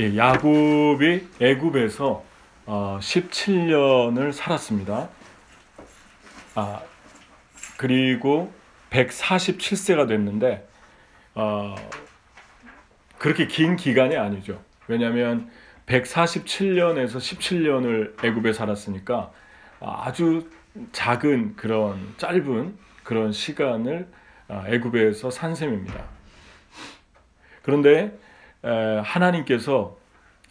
예, 0.00 0.16
야곱이 0.16 1.26
애굽에서 1.40 2.24
어, 2.66 2.98
17년을 3.00 4.32
살았습니다. 4.32 5.08
아, 6.54 6.82
그리고 7.76 8.52
147세가 8.90 10.06
됐는데 10.06 10.68
어, 11.34 11.74
그렇게 13.18 13.48
긴 13.48 13.74
기간이 13.74 14.16
아니죠. 14.16 14.62
왜냐하면 14.86 15.50
147년에서 15.86 17.16
17년을 17.16 18.24
애굽에 18.24 18.52
살았으니까 18.52 19.32
아주 19.80 20.48
작은 20.92 21.56
그런 21.56 22.14
짧은 22.18 22.78
그런 23.02 23.32
시간을 23.32 24.06
아, 24.46 24.64
애굽에서 24.68 25.32
산 25.32 25.56
셈입니다. 25.56 26.04
그런데 27.62 28.16
하나님께서 28.62 29.96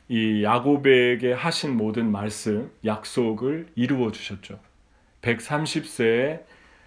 이 0.09 0.43
야곱에게 0.43 1.33
하신 1.33 1.75
모든 1.75 2.11
말씀, 2.11 2.71
약속을 2.85 3.67
이루어 3.75 4.11
주셨죠. 4.11 4.59
130세에 5.21 6.43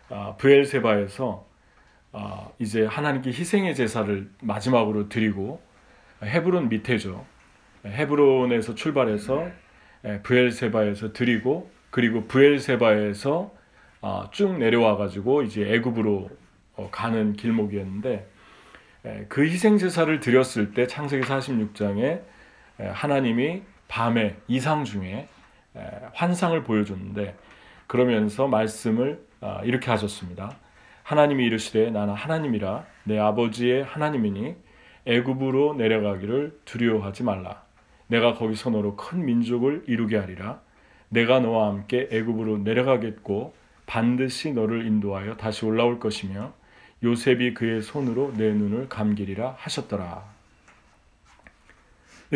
아, 0.09 0.35
브엘세바에서 0.37 1.47
아, 2.13 2.49
이제 2.59 2.85
하나님께 2.85 3.31
희생의 3.31 3.75
제사를 3.75 4.29
마지막으로 4.43 5.09
드리고 5.09 5.61
헤브론 6.23 6.69
밑에죠. 6.69 7.25
헤브론에서 7.85 8.75
출발해서 8.75 9.49
브엘세바에서 10.23 11.13
드리고 11.13 11.71
그리고 11.91 12.25
브엘세바에서 12.27 13.53
아, 14.03 14.29
쭉 14.33 14.59
내려와 14.59 14.97
가지고 14.97 15.43
이제 15.43 15.75
애굽으로 15.75 16.31
어, 16.77 16.89
가는 16.91 17.35
길목이었는데 17.35 18.27
그 19.29 19.45
희생 19.45 19.79
제사를 19.79 20.21
드렸을 20.21 20.73
때 20.73 20.87
창세기 20.87 21.27
46장에 21.27 22.23
하나님이 22.79 23.63
밤에 23.89 24.37
이상 24.47 24.85
중에 24.85 25.29
환상을 26.13 26.63
보여줬는데 26.65 27.37
그러면서 27.87 28.47
말씀을 28.47 29.25
아, 29.41 29.63
이렇게 29.65 29.91
하셨습니다. 29.91 30.57
하나님이 31.03 31.47
이르시되 31.47 31.91
나는 31.91 32.15
하나님이라 32.15 32.85
내 33.05 33.19
아버지의 33.19 33.85
하나님이니 33.85 34.55
애굽으로 35.07 35.75
내려가기를 35.75 36.61
두려워하지 36.65 37.25
말라. 37.25 37.63
내가 38.07 38.35
거기서 38.35 38.71
너로 38.71 38.97
큰 38.97 39.25
민족을 39.25 39.85
이루게 39.87 40.19
하리라. 40.19 40.61
내가 41.09 41.41
너와 41.41 41.69
함께 41.69 42.09
애굽으로 42.13 42.59
내려가겠고 42.59 43.55
반드시 43.87 44.53
너를 44.53 44.87
인도하여 44.87 45.37
다시 45.37 45.65
올라올 45.65 45.99
것이며 45.99 46.53
요셉이 47.03 47.55
그의 47.55 47.83
손으로 47.83 48.33
내 48.37 48.53
눈을 48.53 48.89
감기리라 48.89 49.57
하셨더라. 49.59 50.25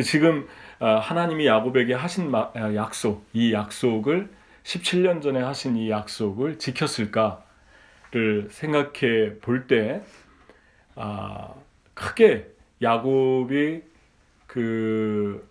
지금 0.02 0.48
아, 0.80 0.96
하나님이 0.96 1.46
야곱에게 1.46 1.94
하신 1.94 2.34
아, 2.34 2.52
약속, 2.74 3.26
이 3.32 3.52
약속을 3.52 4.28
17년 4.64 5.22
전에 5.22 5.40
하신 5.40 5.76
이 5.76 5.90
약속을 5.90 6.58
지켰을까를 6.58 8.48
생각해 8.50 9.38
볼때 9.40 10.02
아, 10.96 11.54
크게 11.92 12.50
야곱이 12.82 13.82
그 14.46 15.48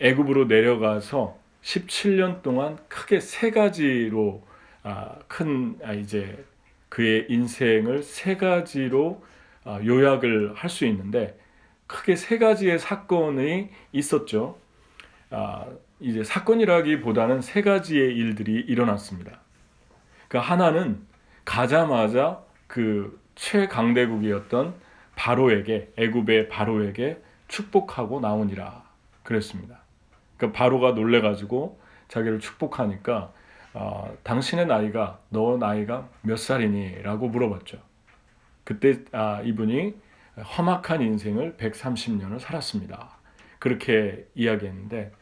애굽으로 0.00 0.44
내려가서 0.44 1.38
17년 1.62 2.42
동안 2.42 2.78
크게 2.88 3.18
세 3.18 3.50
가지로 3.50 4.46
아, 4.82 5.16
큰 5.26 5.78
아, 5.82 5.92
이제 5.92 6.44
그의 6.88 7.26
인생을 7.28 8.02
세 8.02 8.36
가지로 8.36 9.24
아, 9.64 9.80
요약을 9.84 10.54
할 10.54 10.70
수 10.70 10.86
있는데 10.86 11.38
크게 11.86 12.16
세 12.16 12.38
가지의 12.38 12.78
사건이 12.78 13.68
있었죠. 13.92 14.58
아, 15.30 15.66
이제 16.00 16.22
사건이라기보다는 16.24 17.40
세 17.40 17.62
가지의 17.62 18.14
일들이 18.16 18.52
일어났습니다. 18.60 19.40
그 20.28 20.38
하나는 20.38 21.06
가자마자 21.44 22.42
그 22.66 23.20
최강대국이었던 23.36 24.74
바로에게 25.14 25.92
애굽의 25.96 26.48
바로에게 26.48 27.22
축복하고 27.48 28.20
나오니라 28.20 28.84
그랬습니다. 29.22 29.78
그 30.36 30.52
바로가 30.52 30.92
놀래가지고 30.92 31.80
자기를 32.08 32.40
축복하니까 32.40 33.32
어, 33.78 34.16
당신의 34.22 34.66
나이가 34.66 35.20
너 35.28 35.58
나이가 35.58 36.08
몇 36.22 36.38
살이니?라고 36.38 37.28
물어봤죠. 37.28 37.78
그때 38.64 39.00
아, 39.12 39.42
이분이 39.44 39.94
험악한 40.56 41.02
인생을 41.02 41.58
130년을 41.58 42.38
살았습니다. 42.38 43.10
그렇게 43.58 44.26
이야기했는데 44.34 45.12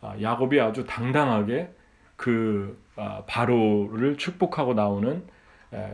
아, 0.00 0.16
야곱이 0.20 0.60
아주 0.60 0.84
당당하게 0.86 1.72
그 2.16 2.82
아, 2.96 3.22
바로를 3.28 4.16
축복하고 4.16 4.74
나오는 4.74 5.24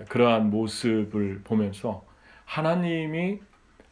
그러한 0.08 0.48
모습을 0.48 1.42
보면서 1.44 2.02
하나님이 2.46 3.40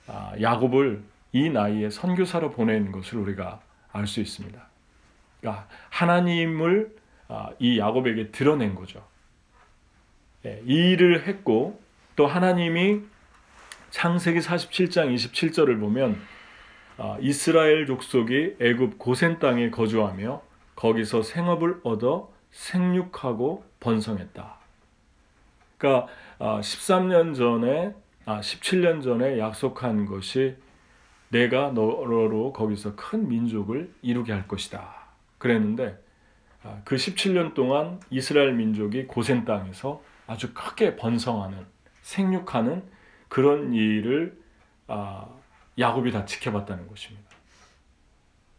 아, 0.07 0.33
야곱을 0.41 1.03
이 1.33 1.51
나이에 1.51 1.91
선교사로 1.91 2.53
보낸 2.53 2.91
것을 2.91 3.19
우리가 3.19 3.61
알 3.93 4.07
수 4.07 4.21
있습니다. 4.21 4.67
그러니까 5.41 5.69
하나님을 5.91 7.04
이 7.59 7.79
야곱에게 7.79 8.31
드러낸 8.31 8.75
거죠. 8.75 9.05
예, 10.47 10.63
이 10.67 10.93
일을 10.93 11.27
했고 11.27 11.81
또 12.17 12.27
하나님이 12.27 13.01
창세기 13.91 14.41
47장 14.41 15.15
27절을 15.15 15.81
보면 15.81 16.21
아, 16.97 17.17
이스라엘 17.21 17.87
족속이 17.87 18.57
애굽 18.61 18.99
고센 18.99 19.39
땅에 19.39 19.71
거주하며 19.71 20.43
거기서 20.77 21.23
생업을 21.23 21.81
얻어 21.83 22.33
생육하고 22.51 23.65
번성했다. 23.81 24.57
그러니까 25.79 26.09
13년 26.39 27.31
아, 27.31 27.35
전에 27.35 27.95
17년 28.27 28.99
아, 28.99 29.03
전에 29.03 29.39
약속한 29.39 30.07
것이 30.07 30.57
내가 31.31 31.71
너로 31.71 32.53
거기서 32.53 32.95
큰 32.95 33.29
민족을 33.29 33.93
이루게 34.03 34.33
할 34.33 34.47
것이다. 34.47 34.95
그랬는데 35.39 35.99
그 36.85 36.97
17년 36.97 37.55
동안 37.55 38.01
이스라엘 38.11 38.55
민족이 38.55 39.07
고센 39.07 39.45
땅에서 39.45 40.03
아주 40.27 40.55
크게 40.55 40.97
번성하는 40.97 41.59
생육하는 42.03 42.83
그런 43.29 43.75
일을 43.75 44.39
야곱이 45.79 46.13
다 46.13 46.25
지켜봤다는 46.25 46.89
것입니다. 46.89 47.25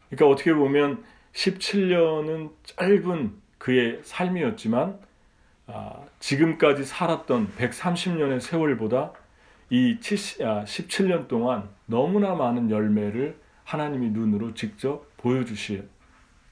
그러니까 0.10 0.28
어떻게 0.28 0.54
보면 0.54 1.04
17년은 1.34 2.52
짧은 2.64 3.34
그의 3.58 4.02
삶이었지만 4.04 5.00
아, 5.68 6.04
지금까지 6.20 6.84
살았던 6.84 7.54
130년의 7.58 8.40
세월보다 8.40 9.14
이 9.72 9.98
70, 10.00 10.42
아, 10.44 10.64
17년 10.64 11.28
동안 11.28 11.70
너무나 11.88 12.36
많은 12.36 12.70
열매를 12.70 13.40
하나님이 13.64 14.10
눈으로 14.10 14.54
직접 14.54 15.06
보여주실 15.18 15.90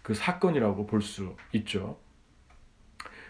그 0.04 0.14
사건이라고 0.14 0.86
볼 0.86 1.02
수 1.02 1.36
있죠. 1.54 1.98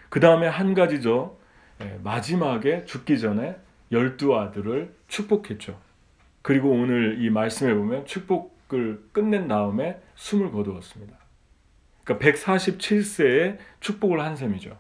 그 0.10 0.20
다음에 0.20 0.48
한 0.48 0.74
가지죠. 0.74 1.38
예, 1.82 2.00
마지막에 2.04 2.86
죽기 2.86 3.20
전에 3.20 3.56
열두 3.92 4.36
아들을 4.38 4.94
축복했죠. 5.08 5.80
그리고 6.42 6.72
오늘 6.72 7.22
이 7.22 7.30
말씀에 7.30 7.74
보면 7.74 8.06
축복을 8.06 9.10
끝낸 9.12 9.48
다음에 9.48 10.02
숨을 10.16 10.52
거두었습니다. 10.52 11.18
그러니까 12.04 12.32
147세에 12.32 13.58
축복을 13.80 14.20
한 14.20 14.36
셈이죠. 14.36 14.78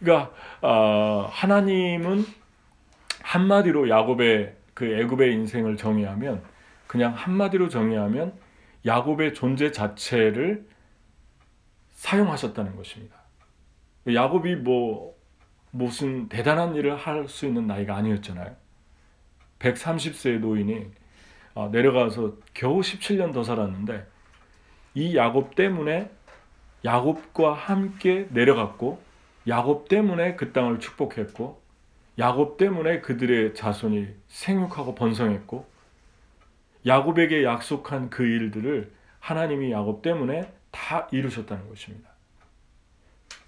그러니까 0.00 0.32
어, 0.60 1.28
하나님은 1.30 2.24
한마디로 3.22 3.88
야곱의 3.88 4.56
그 4.74 4.86
애굽의 4.86 5.32
인생을 5.32 5.76
정의하면 5.76 6.42
그냥 6.86 7.14
한마디로 7.14 7.68
정의하면 7.68 8.34
야곱의 8.86 9.34
존재 9.34 9.70
자체를 9.70 10.66
사용하셨다는 11.92 12.76
것입니다. 12.76 13.16
야곱이 14.06 14.56
뭐 14.56 15.14
무슨 15.70 16.28
대단한 16.28 16.74
일을 16.74 16.96
할 16.96 17.26
수 17.28 17.46
있는 17.46 17.66
나이가 17.66 17.96
아니었잖아요. 17.96 18.54
130세의 19.58 20.38
노인이 20.40 20.86
어, 21.54 21.68
내려가서 21.68 22.36
겨우 22.52 22.80
17년 22.80 23.32
더 23.32 23.42
살았는데 23.42 24.06
이 24.94 25.16
야곱 25.16 25.54
때문에 25.54 26.10
야곱과 26.84 27.54
함께 27.54 28.28
내려갔고 28.30 29.00
야곱 29.48 29.88
때문에 29.88 30.36
그 30.36 30.52
땅을 30.52 30.80
축복했고 30.80 31.62
야곱 32.18 32.58
때문에 32.58 33.00
그들의 33.00 33.54
자손이 33.54 34.08
생육하고 34.28 34.94
번성했고 34.94 35.66
야곱에게 36.86 37.44
약속한 37.44 38.10
그 38.10 38.24
일들을 38.24 38.92
하나님이 39.20 39.72
야곱 39.72 40.02
때문에 40.02 40.52
다 40.70 41.08
이루셨다는 41.10 41.68
것입니다. 41.68 42.10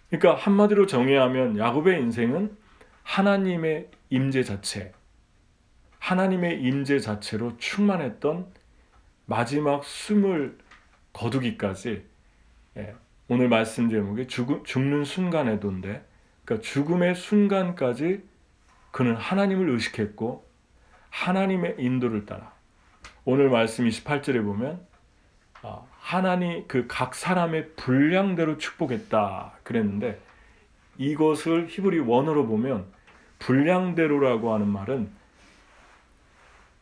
그러니까 0.08 0.34
한마디로 0.34 0.86
정의하면 0.86 1.58
야곱의 1.58 2.00
인생은 2.00 2.56
하나님의 3.02 3.90
임재 4.10 4.42
자체, 4.42 4.92
하나님의 5.98 6.62
임재 6.62 6.98
자체로 7.00 7.56
충만했던 7.58 8.46
마지막 9.26 9.84
숨을 9.84 10.56
거두기까지 11.12 12.04
예, 12.76 12.94
오늘 13.28 13.48
말씀 13.48 13.88
제목이 13.88 14.28
죽, 14.28 14.64
죽는 14.64 15.04
순간에도인데 15.04 16.04
그러니까 16.44 16.66
죽음의 16.66 17.16
순간까지 17.16 18.22
그는 18.92 19.16
하나님을 19.16 19.68
의식했고 19.70 20.46
하나님의 21.10 21.76
인도를 21.78 22.24
따라 22.26 22.55
오늘 23.28 23.50
말씀 23.50 23.84
28절에 23.88 24.44
보면 24.44 24.86
아, 25.62 25.82
하나님 25.98 26.64
그 26.68 26.86
각 26.86 27.12
사람의 27.16 27.70
분량대로 27.74 28.56
축복했다 28.56 29.54
그랬는데 29.64 30.20
이것을 30.96 31.66
히브리 31.68 31.98
원어로 31.98 32.46
보면 32.46 32.86
분량대로라고 33.40 34.54
하는 34.54 34.68
말은 34.68 35.10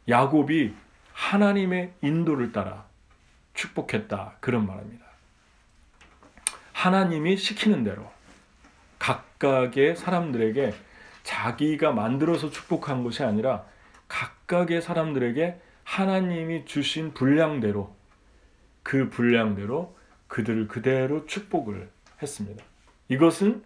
야곱이 0.07 0.75
하나님의 1.15 1.95
인도를 2.03 2.53
따라 2.53 2.85
축복했다 3.55 4.37
그런 4.41 4.67
말입니다. 4.67 5.03
하나님이 6.75 7.39
시키는 7.39 7.85
대로 7.85 8.13
각각의 8.99 9.97
사람들에게 9.97 10.75
자기가 11.23 11.93
만들어서 11.93 12.51
축복한 12.51 13.03
것이 13.03 13.25
아니라 13.25 13.65
각각의 14.09 14.83
사람들에게 14.83 15.64
하나님이 15.85 16.65
주신 16.65 17.15
분량대로 17.15 17.95
그 18.83 19.09
분량대로 19.11 19.97
그들을 20.29 20.69
그대로 20.69 21.27
축복을 21.27 21.89
했습니다. 22.21 22.65
이것은 23.09 23.63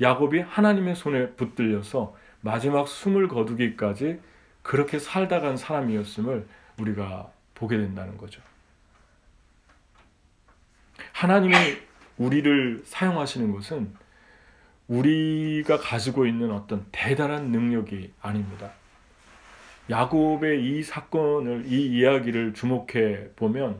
야곱이 0.00 0.40
하나님의 0.40 0.96
손에 0.96 1.30
붙들려서 1.30 2.16
마지막 2.40 2.88
숨을 2.88 3.28
거두기까지 3.28 4.20
그렇게 4.62 4.98
살다 4.98 5.40
간 5.40 5.56
사람이었음을 5.56 6.46
우리가 6.78 7.30
보게 7.54 7.76
된다는 7.76 8.16
거죠. 8.16 8.40
하나님이 11.12 11.54
우리를 12.16 12.82
사용하시는 12.84 13.52
것은 13.52 13.94
우리가 14.88 15.78
가지고 15.78 16.26
있는 16.26 16.50
어떤 16.50 16.86
대단한 16.92 17.50
능력이 17.50 18.12
아닙니다. 18.20 18.72
야곱의 19.90 20.64
이 20.64 20.82
사건을, 20.82 21.64
이 21.66 21.98
이야기를 21.98 22.54
주목해 22.54 23.30
보면 23.36 23.78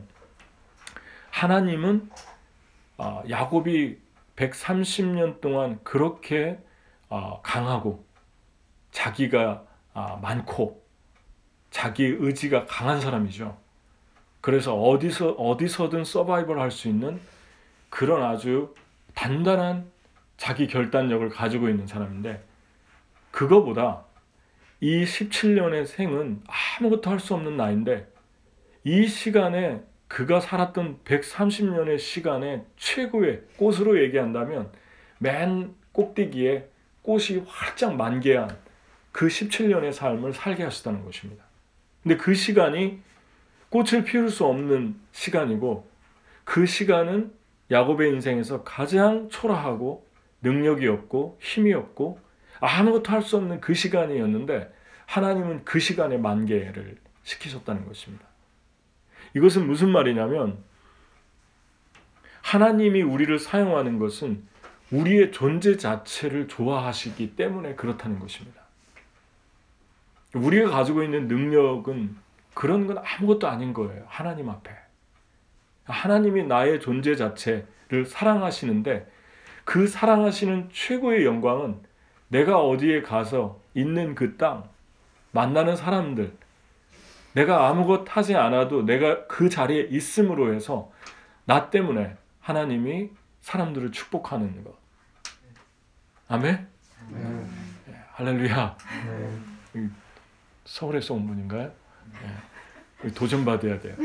하나님은 1.31 2.09
아, 2.97 3.23
야곱이 3.29 3.97
130년 4.35 5.39
동안 5.41 5.79
그렇게 5.83 6.59
아, 7.09 7.39
강하고 7.43 8.03
자기가 8.91 9.63
아, 9.93 10.19
많고 10.21 10.83
자기 11.71 12.05
의지가 12.05 12.65
강한 12.65 12.99
사람이죠. 12.99 13.57
그래서 14.41 14.75
어디서 14.75 15.31
어디서든 15.31 16.03
서바이벌 16.05 16.59
할 16.59 16.71
수 16.71 16.87
있는 16.87 17.19
그런 17.89 18.23
아주 18.23 18.73
단단한 19.13 19.91
자기 20.37 20.67
결단력을 20.67 21.27
가지고 21.29 21.69
있는 21.69 21.85
사람인데 21.87 22.41
그거보다 23.31 24.03
이 24.81 25.03
17년의 25.03 25.85
생은 25.85 26.41
아무것도 26.79 27.09
할 27.09 27.19
수 27.19 27.33
없는 27.33 27.57
나이인데 27.57 28.07
이 28.83 29.07
시간에 29.07 29.83
그가 30.07 30.39
살았던 30.39 30.99
130년의 31.05 31.99
시간의 31.99 32.65
최고의 32.77 33.41
꽃으로 33.57 34.01
얘기한다면 34.03 34.71
맨 35.19 35.75
꼭대기에 35.91 36.67
꽃이 37.01 37.43
활짝 37.45 37.95
만개한 37.95 38.57
그 39.11 39.27
17년의 39.27 39.91
삶을 39.91 40.33
살게 40.33 40.63
하셨다는 40.63 41.03
것입니다. 41.03 41.43
근데 42.01 42.15
그 42.17 42.33
시간이 42.33 42.99
꽃을 43.69 44.03
피울 44.05 44.29
수 44.29 44.45
없는 44.45 44.95
시간이고 45.11 45.87
그 46.43 46.65
시간은 46.65 47.31
야곱의 47.69 48.09
인생에서 48.13 48.63
가장 48.63 49.29
초라하고 49.29 50.07
능력이 50.41 50.87
없고 50.87 51.37
힘이 51.41 51.73
없고 51.73 52.19
아무것도 52.59 53.11
할 53.11 53.21
수 53.21 53.37
없는 53.37 53.61
그 53.61 53.73
시간이었는데 53.73 54.73
하나님은 55.05 55.65
그 55.65 55.79
시간에 55.79 56.17
만개를 56.17 56.97
시키셨다는 57.23 57.85
것입니다. 57.85 58.25
이것은 59.35 59.67
무슨 59.67 59.89
말이냐면 59.89 60.57
하나님이 62.41 63.01
우리를 63.01 63.37
사용하는 63.37 63.99
것은 63.99 64.43
우리의 64.91 65.31
존재 65.31 65.77
자체를 65.77 66.47
좋아하시기 66.47 67.35
때문에 67.35 67.75
그렇다는 67.75 68.19
것입니다. 68.19 68.61
우리가 70.33 70.69
가지고 70.69 71.03
있는 71.03 71.27
능력은 71.27 72.15
그런 72.53 72.87
건 72.87 72.97
아무것도 72.97 73.47
아닌 73.47 73.73
거예요. 73.73 74.03
하나님 74.07 74.49
앞에. 74.49 74.71
하나님이 75.85 76.43
나의 76.43 76.79
존재 76.79 77.15
자체를 77.15 78.05
사랑하시는데 78.07 79.11
그 79.63 79.87
사랑하시는 79.87 80.69
최고의 80.71 81.25
영광은 81.25 81.79
내가 82.29 82.59
어디에 82.59 83.01
가서 83.01 83.59
있는 83.73 84.15
그 84.15 84.37
땅, 84.37 84.63
만나는 85.31 85.75
사람들, 85.75 86.35
내가 87.33 87.67
아무것 87.67 88.05
하지 88.07 88.35
않아도 88.35 88.83
내가 88.83 89.27
그 89.27 89.49
자리에 89.49 89.83
있음으로 89.89 90.53
해서 90.53 90.91
나 91.45 91.69
때문에 91.69 92.15
하나님이 92.39 93.09
사람들을 93.41 93.91
축복하는 93.91 94.63
것. 94.63 94.75
아멘? 96.27 96.67
네. 97.09 97.45
할렐루야. 98.13 98.77
네. 99.73 99.89
서울에서 100.65 101.15
온 101.15 101.27
분인가요? 101.27 101.71
네. 103.01 103.13
도전 103.13 103.45
받아야 103.45 103.79
돼요. 103.79 103.95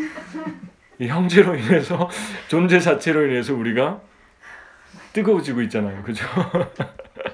형제로 1.01 1.55
인해서 1.57 2.09
존재 2.49 2.79
자체로 2.79 3.27
인해서 3.27 3.53
우리가 3.55 4.01
뜨거워지고 5.13 5.63
있잖아요. 5.63 6.03
그죠? 6.03 6.25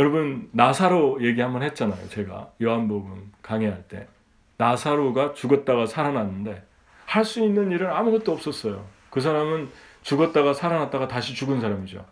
여러분 0.00 0.48
나사로 0.52 1.22
얘기 1.22 1.42
한번 1.42 1.62
했잖아요. 1.62 2.08
제가 2.08 2.52
요한복음 2.62 3.32
강의할 3.42 3.86
때 3.86 4.08
나사로가 4.56 5.34
죽었다가 5.34 5.84
살아났는데 5.84 6.66
할 7.04 7.22
수 7.26 7.44
있는 7.44 7.70
일은 7.70 7.90
아무것도 7.90 8.32
없었어요. 8.32 8.86
그 9.10 9.20
사람은 9.20 9.68
죽었다가 10.00 10.54
살아났다가 10.54 11.06
다시 11.06 11.34
죽은 11.34 11.60
사람이죠. 11.60 12.06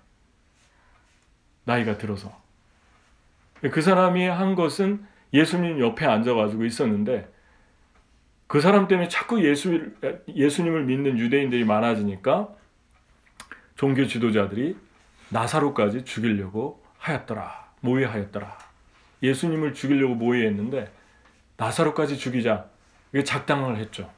나이가 1.64 1.96
들어서. 1.96 2.38
그 3.73 3.81
사람이 3.81 4.26
한 4.26 4.55
것은 4.55 5.06
예수님 5.32 5.81
옆에 5.81 6.05
앉아가지고 6.05 6.67
있었는데 6.67 7.32
그 8.49 8.61
사람 8.61 8.87
때문에 8.87 9.09
자꾸 9.09 9.42
예수, 9.42 9.92
예수님을 10.28 10.85
믿는 10.85 11.18
유대인들이 11.18 11.64
많아지니까 11.64 12.50
종교 13.76 14.07
지도자들이 14.07 14.76
나사로까지 15.30 16.04
죽이려고 16.04 16.85
하였더라. 16.99 17.67
모의하였더라. 17.80 18.58
예수님을 19.23 19.75
죽이려고 19.75 20.14
모의했는데 20.14 20.90
나사로까지 21.56 22.18
죽이자. 22.18 22.66
이게 23.12 23.25
작당을 23.25 23.76
했죠. 23.78 24.11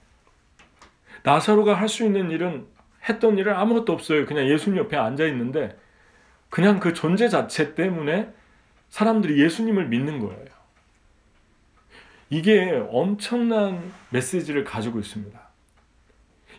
나사로가 1.23 1.75
할 1.75 1.88
수 1.88 2.05
있는 2.05 2.31
일은 2.31 2.67
했던 3.09 3.38
일은 3.38 3.55
아무것도 3.55 3.93
없어요. 3.93 4.26
그냥 4.26 4.47
예수님 4.49 4.79
옆에 4.79 4.97
앉아 4.97 5.26
있는데 5.26 5.79
그냥 6.50 6.81
그 6.81 6.93
존재 6.93 7.29
자체 7.29 7.75
때문에 7.75 8.33
사람들이 8.90 9.40
예수님을 9.43 9.88
믿는 9.88 10.19
거예요. 10.19 10.47
이게 12.29 12.83
엄청난 12.90 13.93
메시지를 14.11 14.64
가지고 14.64 14.99
있습니다. 15.00 15.40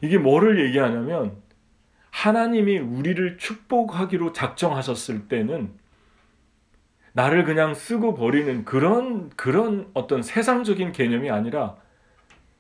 이게 0.02 0.18
뭐를 0.18 0.66
얘기하냐면 0.66 1.38
하나님이 2.10 2.80
우리를 2.80 3.38
축복하기로 3.38 4.34
작정하셨을 4.34 5.28
때는 5.28 5.74
나를 7.14 7.44
그냥 7.44 7.74
쓰고 7.74 8.16
버리는 8.16 8.64
그런 8.64 9.30
그런 9.32 9.90
어떤 9.94 10.22
세상적인 10.22 10.92
개념이 10.92 11.30
아니라 11.30 11.76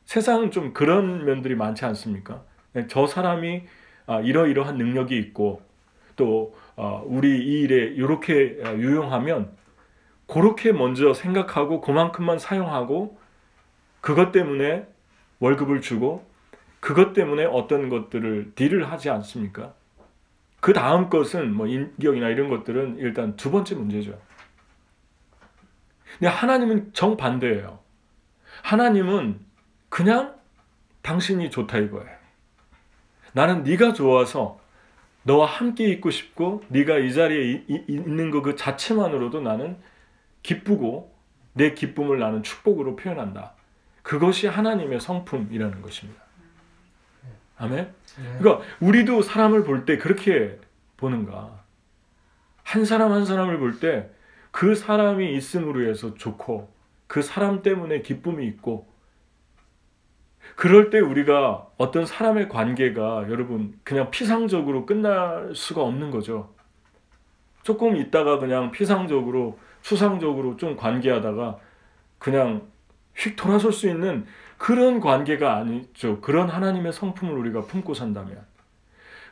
세상은 0.06 0.52
좀 0.52 0.74
그런 0.74 1.26
면들이 1.26 1.56
많지 1.56 1.86
않습니까? 1.86 2.44
네, 2.74 2.88
저 2.88 3.08
사람이 3.08 3.64
아, 4.08 4.20
이러이러한 4.20 4.78
능력이 4.78 5.18
있고 5.18 5.62
또 6.16 6.56
어, 6.76 7.04
우리 7.06 7.30
이 7.46 7.62
일에 7.62 7.76
이렇게 7.76 8.60
아, 8.64 8.74
유용하면 8.74 9.52
그렇게 10.28 10.72
먼저 10.72 11.14
생각하고 11.14 11.82
그만큼만 11.82 12.40
사용하고 12.40 13.18
그것 14.02 14.32
때문에 14.32 14.86
월급을 15.40 15.82
주고 15.82 16.26
그것 16.80 17.14
때문에 17.14 17.46
어떤 17.46 17.90
것들을 17.90 18.54
딜을 18.56 18.92
하지 18.92 19.10
않습니까? 19.10 19.74
그 20.60 20.74
다음 20.74 21.10
것은 21.10 21.54
뭐 21.54 21.68
인격이나 21.68 22.30
이런 22.30 22.50
것들은 22.50 22.98
일단 23.00 23.36
두 23.36 23.52
번째 23.52 23.76
문제죠. 23.76 24.18
근데 26.22 26.32
하나님은 26.32 26.94
정반대예요. 26.94 27.80
하나님은 28.62 29.40
그냥 29.90 30.36
당신이 31.02 31.50
좋다 31.50 31.80
이거예요. 31.80 32.12
나는 33.34 33.64
네가 33.64 33.94
좋아서 33.94 34.60
너와 35.24 35.48
함께 35.48 35.88
있고 35.90 36.12
싶고 36.12 36.64
네가 36.68 37.00
이 37.00 37.12
자리에 37.12 37.64
이, 37.68 37.86
있는 37.88 38.30
것그 38.30 38.56
자체만으로도 38.56 39.42
나는 39.42 39.78
기쁘고 40.44 41.12
내 41.54 41.74
기쁨을 41.74 42.20
나는 42.20 42.44
축복으로 42.44 42.96
표현한다. 42.98 43.54
그것이 44.04 44.46
하나님의 44.46 45.00
성품이라는 45.00 45.82
것입니다. 45.82 46.22
아멘. 47.58 47.92
네. 48.20 48.38
그러니까 48.38 48.64
우리도 48.80 49.24
사람을 49.24 49.64
볼 49.64 49.86
때 49.86 49.98
그렇게 49.98 50.60
보는가? 50.98 51.64
한 52.64 52.86
사람 52.86 53.12
한 53.12 53.26
사람을 53.26 53.58
볼 53.58 53.80
때 53.80 54.12
그 54.52 54.76
사람이 54.76 55.34
있음으로 55.36 55.88
해서 55.88 56.14
좋고 56.14 56.70
그 57.08 57.22
사람 57.22 57.62
때문에 57.62 58.02
기쁨이 58.02 58.46
있고 58.48 58.92
그럴 60.56 60.90
때 60.90 61.00
우리가 61.00 61.68
어떤 61.78 62.06
사람의 62.06 62.50
관계가 62.50 63.28
여러분 63.30 63.80
그냥 63.84 64.12
피상적으로 64.12 64.86
끝날 64.86 65.54
수가 65.56 65.82
없는 65.82 66.12
거죠. 66.12 66.54
조금 67.64 67.96
있다가 67.96 68.40
그냥 68.40 68.72
피상적으로 68.72 69.58
추상적으로 69.82 70.58
좀 70.58 70.76
관계하다가 70.76 71.60
그냥 72.18 72.68
휙 73.16 73.36
돌아설 73.36 73.72
수 73.72 73.88
있는 73.88 74.26
그런 74.58 75.00
관계가 75.00 75.56
아니죠. 75.58 76.22
그런 76.22 76.50
하나님의 76.50 76.94
성품을 76.94 77.38
우리가 77.38 77.62
품고 77.62 77.94
산다면 77.94 78.46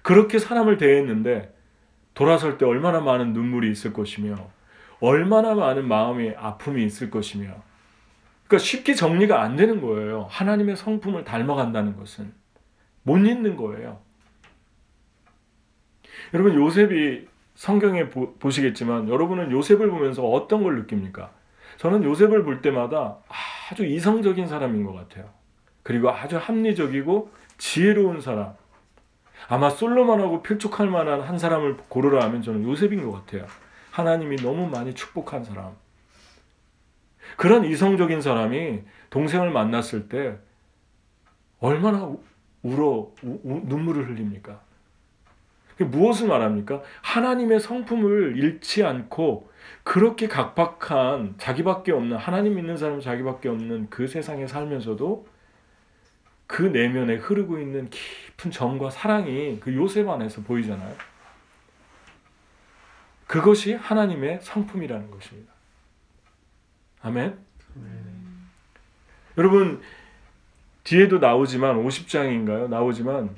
그렇게 0.01 0.39
사람을 0.39 0.77
대했는데 0.77 1.55
돌아설 2.13 2.57
때 2.57 2.65
얼마나 2.65 2.99
많은 2.99 3.33
눈물이 3.33 3.69
있을 3.71 3.93
것이며 3.93 4.35
얼마나 5.01 5.55
많은 5.55 5.87
마음의 5.87 6.35
아픔이 6.37 6.83
있을 6.85 7.09
것이며 7.09 7.47
그러니까 8.47 8.65
쉽게 8.65 8.95
정리가 8.95 9.41
안 9.41 9.55
되는 9.55 9.79
거예요. 9.79 10.25
하나님의 10.29 10.75
성품을 10.75 11.23
닮아간다는 11.23 11.95
것은 11.97 12.33
못 13.03 13.17
잊는 13.17 13.55
거예요. 13.55 13.99
여러분 16.33 16.55
요셉이 16.55 17.27
성경에 17.55 18.09
보, 18.09 18.33
보시겠지만 18.35 19.09
여러분은 19.09 19.51
요셉을 19.51 19.89
보면서 19.89 20.23
어떤 20.23 20.63
걸 20.63 20.75
느낍니까? 20.77 21.31
저는 21.77 22.03
요셉을 22.03 22.43
볼 22.43 22.61
때마다 22.61 23.17
아주 23.69 23.85
이성적인 23.85 24.47
사람인 24.47 24.83
것 24.83 24.93
같아요. 24.93 25.29
그리고 25.83 26.09
아주 26.09 26.37
합리적이고 26.37 27.31
지혜로운 27.57 28.21
사람. 28.21 28.53
아마 29.47 29.69
솔로몬하고 29.69 30.41
필족할 30.41 30.87
만한 30.89 31.21
한 31.21 31.37
사람을 31.37 31.77
고르라 31.87 32.23
하면 32.25 32.41
저는 32.41 32.63
요셉인 32.63 33.05
것 33.05 33.11
같아요. 33.11 33.45
하나님이 33.99 34.37
너무 34.37 34.67
많이 34.67 34.93
축복한 34.93 35.43
사람. 35.43 35.75
그런 37.37 37.65
이성적인 37.65 38.21
사람이 38.21 38.81
동생을 39.09 39.51
만났을 39.51 40.07
때 40.09 40.37
얼마나 41.59 42.03
우- 42.05 42.21
울어 42.63 43.11
우- 43.23 43.39
우- 43.43 43.61
눈물을 43.65 44.07
흘립니까? 44.07 44.61
무엇을 45.77 46.27
말합니까? 46.27 46.81
하나님의 47.01 47.59
성품을 47.59 48.37
잃지 48.37 48.83
않고 48.83 49.49
그렇게 49.83 50.27
각박한 50.27 51.35
자기밖에 51.37 51.91
없는 51.93 52.17
하나님 52.17 52.55
믿는 52.55 52.75
사람 52.75 52.99
자기밖에 52.99 53.47
없는 53.49 53.87
그 53.89 54.07
세상에 54.07 54.45
살면서도 54.45 55.25
그 56.47 56.63
내면에 56.63 57.15
흐르고 57.15 57.59
있는 57.59 57.89
깊은 57.89 58.51
정과 58.51 58.89
사랑이 58.89 59.59
그 59.61 59.73
요셉 59.75 60.09
안에서 60.09 60.41
보이잖아요. 60.41 60.93
그것이 63.29 63.75
하나님의 63.75 64.39
성품이라는 64.41 65.11
것입니다. 65.11 65.53
아멘. 67.03 67.37
여러분 69.37 69.81
뒤에도 70.83 71.19
나오지만 71.19 71.75
50장인가요? 71.75 72.69
나오지만 72.69 73.29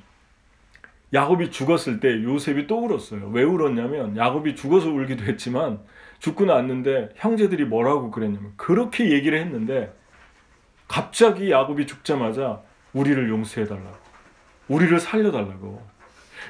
야곱이 1.14 1.52
죽었을 1.52 2.00
때 2.00 2.24
요셉이 2.24 2.68
또 2.68 2.86
울었어요. 2.86 3.32
왜 3.32 3.44
울었냐면 3.44 4.16
야곱이 4.16 4.56
죽어서 4.56 4.90
울기도 4.90 5.26
했지만 5.26 5.82
죽고 6.20 6.46
났는데 6.46 7.10
형제들이 7.18 7.66
뭐라고 7.66 8.12
그랬냐면 8.12 8.54
그렇게 8.56 9.12
얘기를 9.12 9.38
했는데 9.38 9.94
갑자기 10.88 11.52
야곱이 11.52 11.86
죽자마자 11.86 12.62
우리를 12.94 13.28
용서해 13.28 13.68
달라고. 13.68 13.98
우리를 14.70 14.98
살려 15.02 15.34
달라고. 15.34 15.86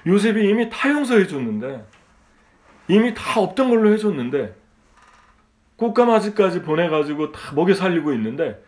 요셉이 0.06 0.48
이미 0.48 0.70
다 0.70 0.92
용서해 0.92 1.26
줬는데 1.26 1.84
이미 2.88 3.14
다 3.14 3.40
없던 3.40 3.70
걸로 3.70 3.92
해 3.92 3.98
줬는데 3.98 4.56
꽃가마지까지 5.78 6.62
보내가지고 6.62 7.32
다 7.32 7.54
먹여 7.56 7.74
살리고 7.74 8.14
있는데 8.14 8.64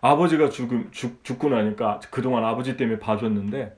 아버지가 0.00 0.50
죽음, 0.50 0.88
죽, 0.90 1.24
죽고 1.24 1.48
나니까 1.48 2.00
그동안 2.10 2.44
아버지 2.44 2.76
때문에 2.76 2.98
봐줬는데 2.98 3.76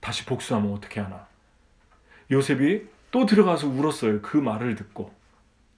다시 0.00 0.24
복수하면 0.26 0.72
어떻게 0.72 1.00
하나. 1.00 1.26
요셉이 2.30 2.86
또 3.10 3.26
들어가서 3.26 3.68
울었어요. 3.68 4.20
그 4.20 4.36
말을 4.36 4.74
듣고. 4.74 5.12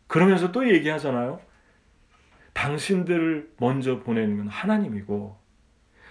그러면서 0.07 0.51
또 0.51 0.69
얘기하잖아요. 0.69 1.41
당신들을 2.55 3.53
먼저 3.59 3.99
보내는 4.01 4.39
건 4.39 4.49
하나님이고 4.49 5.37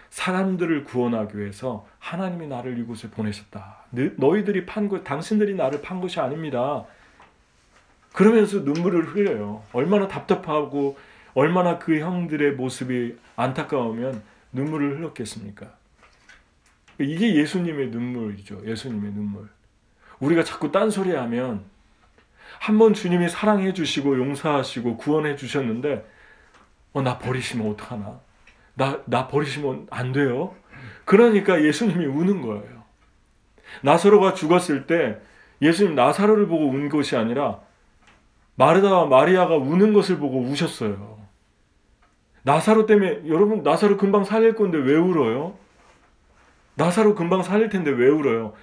사람들을 0.10 0.84
구원하기 0.84 1.38
위해서 1.38 1.88
하나님이 2.00 2.48
나를 2.48 2.78
이곳에 2.78 3.10
보내셨다. 3.10 3.86
너- 3.90 4.12
너희들이 4.18 4.66
판 4.66 4.88
것, 4.88 5.04
당신들이 5.04 5.56
나를 5.56 5.82
판 5.82 6.00
것이 6.00 6.20
아닙니다. 6.20 6.86
그러면서 8.16 8.60
눈물을 8.60 9.08
흘려요. 9.08 9.62
얼마나 9.74 10.08
답답하고 10.08 10.98
얼마나 11.34 11.78
그 11.80 12.00
형들의 12.00 12.54
모습이 12.54 13.18
안타까우면 13.36 14.24
눈물을 14.54 14.98
흘렸겠습니까? 14.98 15.68
이게 16.98 17.36
예수님의 17.36 17.90
눈물이죠. 17.90 18.62
예수님의 18.66 19.12
눈물. 19.12 19.50
우리가 20.20 20.46
자꾸 20.46 20.72
딴소리 20.72 21.12
하면 21.12 21.64
한 22.60 22.78
번 22.78 22.94
주님이 22.94 23.28
사랑해 23.28 23.74
주시고 23.74 24.18
용서하시고 24.18 24.96
구원해 24.96 25.36
주셨는데 25.36 26.10
어, 26.94 27.02
나 27.02 27.18
버리시면 27.20 27.70
어떡하나? 27.72 28.22
나, 28.76 29.02
나 29.06 29.28
버리시면 29.28 29.88
안 29.92 30.14
돼요? 30.14 30.56
그러니까 31.04 31.62
예수님이 31.62 32.06
우는 32.06 32.42
거예요. 32.42 32.84
나사로가 33.82 34.34
죽었을 34.36 34.88
때 34.88 35.20
예수님 35.62 35.96
나사로를 35.96 36.48
보고 36.48 36.70
운 36.70 36.88
것이 36.88 37.18
아니라 37.18 37.60
마르다와 38.56 39.08
마리아가 39.08 39.56
우는 39.58 39.94
것을 39.94 40.18
보고 40.18 40.40
우셨어요. 40.40 41.20
나사로 42.44 42.86
때문에 42.86 43.28
여러분 43.28 43.64
나사로 43.64 43.98
금방 43.98 44.24
살릴 44.24 44.56
건데 44.56 44.78
왜 44.78 44.96
울어요? 44.96 45.58
나사로 46.76 47.16
금방 47.16 47.42
살릴 47.44 47.70
텐데 47.70 47.92
왜 47.92 48.08
울어요? 48.08 48.54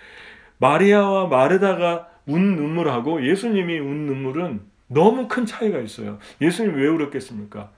마리아와 0.58 1.26
마르다가 1.26 2.08
운 2.26 2.56
눈물하고 2.56 3.26
예수님이 3.26 3.80
운 3.80 4.06
눈물은 4.06 4.62
너무 4.86 5.26
큰 5.26 5.46
차이가 5.46 5.78
있어요. 5.78 6.18
예수님 6.40 6.76
왜 6.76 6.86
울었겠습니까? 6.86 7.70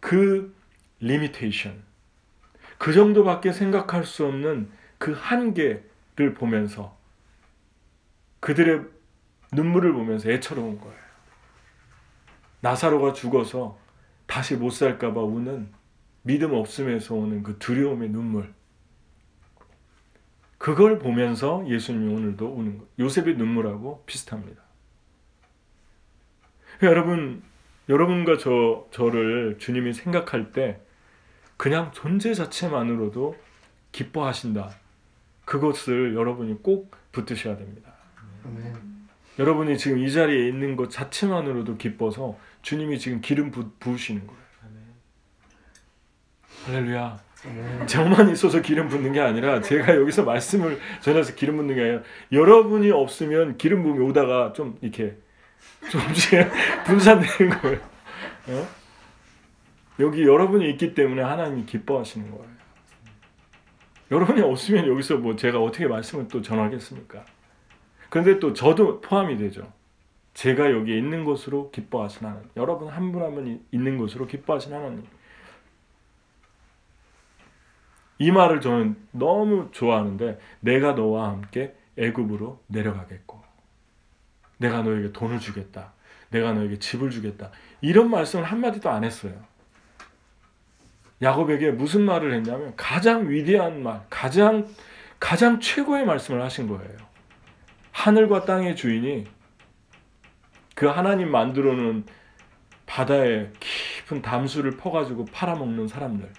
그 0.00 0.54
limitation. 1.00 1.82
그 2.78 2.92
정도밖에 2.92 3.52
생각할 3.52 4.04
수 4.04 4.26
없는 4.26 4.70
그 4.98 5.12
한계를 5.18 6.34
보면서 6.34 6.96
그들의 8.40 8.82
눈물을 9.52 9.92
보면서 9.92 10.30
애처로운 10.30 10.80
거예요. 10.80 11.06
나사로가 12.60 13.12
죽어서 13.12 13.78
다시 14.26 14.56
못 14.56 14.70
살까봐 14.70 15.20
우는 15.20 15.72
믿음 16.22 16.54
없음에서 16.54 17.14
오는 17.14 17.42
그 17.42 17.58
두려움의 17.58 18.08
눈물. 18.08 18.52
그걸 20.58 20.98
보면서 20.98 21.64
예수님이 21.68 22.12
오늘도 22.12 22.46
우는 22.46 22.78
거. 22.78 22.86
요셉의 22.98 23.36
눈물하고 23.36 24.02
비슷합니다. 24.06 24.62
여러분, 26.82 27.42
여러분과 27.88 28.38
저 28.38 28.86
저를 28.90 29.58
주님이 29.58 29.92
생각할 29.92 30.52
때 30.52 30.80
그냥 31.56 31.92
존재 31.92 32.34
자체만으로도 32.34 33.36
기뻐하신다. 33.92 34.70
그것을 35.44 36.14
여러분이 36.14 36.62
꼭 36.62 36.90
붙드셔야 37.12 37.56
됩니다. 37.56 37.92
아멘. 38.44 38.95
여러분이 39.38 39.76
지금 39.76 39.98
이 39.98 40.10
자리에 40.10 40.48
있는 40.48 40.76
것 40.76 40.90
자체만으로도 40.90 41.76
기뻐서 41.76 42.38
주님이 42.62 42.98
지금 42.98 43.20
기름 43.20 43.50
부, 43.50 43.70
부으시는 43.78 44.26
거예요. 44.26 44.46
할렐루야. 46.64 47.26
저만 47.86 48.30
있어서 48.30 48.60
기름 48.60 48.88
붓는 48.88 49.12
게 49.12 49.20
아니라 49.20 49.60
제가 49.60 49.94
여기서 49.94 50.24
말씀을 50.24 50.80
전해서 51.00 51.34
기름 51.34 51.58
붓는 51.58 51.74
게 51.74 51.80
아니라 51.80 52.02
여러분이 52.32 52.90
없으면 52.90 53.56
기름 53.56 53.82
부음이 53.82 54.00
오다가 54.00 54.52
좀 54.52 54.76
이렇게 54.80 55.16
조금씩 55.90 56.32
분산되는 56.86 57.60
거예요. 57.60 57.80
어? 58.48 58.68
여기 60.00 60.24
여러분이 60.24 60.68
있기 60.70 60.94
때문에 60.94 61.22
하나님이 61.22 61.66
기뻐하시는 61.66 62.30
거예요. 62.30 62.56
여러분이 64.10 64.40
없으면 64.40 64.88
여기서 64.88 65.18
뭐 65.18 65.36
제가 65.36 65.60
어떻게 65.60 65.86
말씀을 65.86 66.28
또 66.28 66.42
전하겠습니까? 66.42 67.24
그런데 68.10 68.38
또 68.38 68.52
저도 68.52 69.00
포함이 69.00 69.36
되죠. 69.36 69.72
제가 70.34 70.70
여기 70.70 70.96
있는 70.96 71.24
것으로 71.24 71.70
기뻐하신 71.70 72.26
하나님. 72.26 72.48
여러분 72.56 72.88
한 72.88 73.12
분 73.12 73.22
한 73.22 73.34
분 73.34 73.64
있는 73.72 73.96
것으로 73.98 74.26
기뻐하신 74.26 74.72
하나님. 74.74 75.04
이 78.18 78.30
말을 78.30 78.60
저는 78.60 78.96
너무 79.12 79.68
좋아하는데 79.72 80.38
내가 80.60 80.92
너와 80.92 81.28
함께 81.30 81.74
애굽으로 81.98 82.60
내려가겠고 82.68 83.42
내가 84.58 84.82
너에게 84.82 85.12
돈을 85.12 85.38
주겠다. 85.38 85.92
내가 86.30 86.52
너에게 86.52 86.78
집을 86.78 87.10
주겠다. 87.10 87.50
이런 87.80 88.10
말씀을 88.10 88.44
한마디도 88.44 88.88
안 88.90 89.04
했어요. 89.04 89.34
야곱에게 91.22 91.70
무슨 91.72 92.02
말을 92.02 92.32
했냐면 92.34 92.74
가장 92.76 93.28
위대한 93.30 93.82
말, 93.82 94.04
가장 94.10 94.66
가장 95.18 95.60
최고의 95.60 96.04
말씀을 96.04 96.42
하신 96.42 96.68
거예요. 96.68 96.96
하늘과 98.06 98.44
땅의 98.44 98.76
주인이 98.76 99.26
그 100.76 100.86
하나님 100.86 101.28
만들어 101.28 101.74
놓은 101.74 102.04
바다에 102.86 103.50
깊은 103.58 104.22
담수를 104.22 104.76
퍼가지고 104.76 105.24
팔아먹는 105.24 105.88
사람들. 105.88 106.32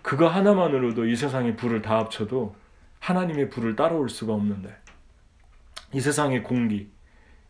그거 0.00 0.26
하나만으로도 0.26 1.04
이 1.04 1.14
세상의 1.14 1.56
불을 1.56 1.82
다 1.82 1.98
합쳐도 1.98 2.56
하나님의 2.98 3.50
불을 3.50 3.76
따라올 3.76 4.08
수가 4.08 4.32
없는데 4.32 4.74
이 5.92 6.00
세상의 6.00 6.42
공기, 6.42 6.88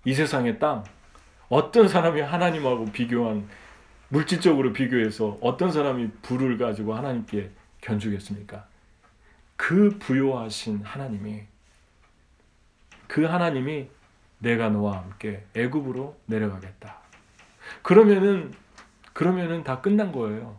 이 0.05 0.13
세상의 0.13 0.59
땅, 0.59 0.83
어떤 1.49 1.87
사람이 1.87 2.21
하나님하고 2.21 2.87
비교한 2.87 3.49
물질적으로 4.09 4.73
비교해서 4.73 5.39
어떤 5.41 5.71
사람이 5.71 6.11
불을 6.23 6.59
가지고 6.59 6.97
하나님께 6.97 7.49
견주겠습니까? 7.81 8.67
그 9.55 10.01
부요하신 10.01 10.81
하나님이 10.83 11.47
그 13.07 13.25
하나님이 13.25 13.89
내가 14.39 14.69
너와 14.69 14.99
함께 14.99 15.45
애굽으로 15.55 16.17
내려가겠다. 16.27 16.99
그러면은 17.83 18.53
그러면은 19.13 19.65
다 19.65 19.81
끝난 19.81 20.13
거예요. 20.13 20.59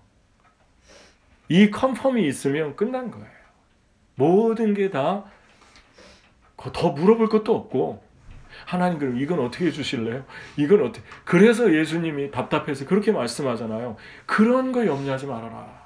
이 1.49 1.69
컨펌이 1.69 2.27
있으면 2.27 2.75
끝난 2.75 3.11
거예요. 3.11 3.27
모든 4.15 4.73
게 4.73 4.89
다 4.89 5.25
더 6.73 6.89
물어볼 6.91 7.29
것도 7.29 7.55
없고 7.55 8.03
하나님 8.65 8.97
그럼 8.97 9.17
이건 9.17 9.39
어떻게 9.39 9.67
해주실래요? 9.67 10.25
이건 10.57 10.81
어떻게? 10.81 11.05
그래서 11.23 11.71
예수님이 11.73 12.31
답답해서 12.31 12.85
그렇게 12.85 13.11
말씀하잖아요. 13.11 13.95
그런 14.25 14.71
거 14.71 14.85
염려하지 14.85 15.27
말아라. 15.27 15.76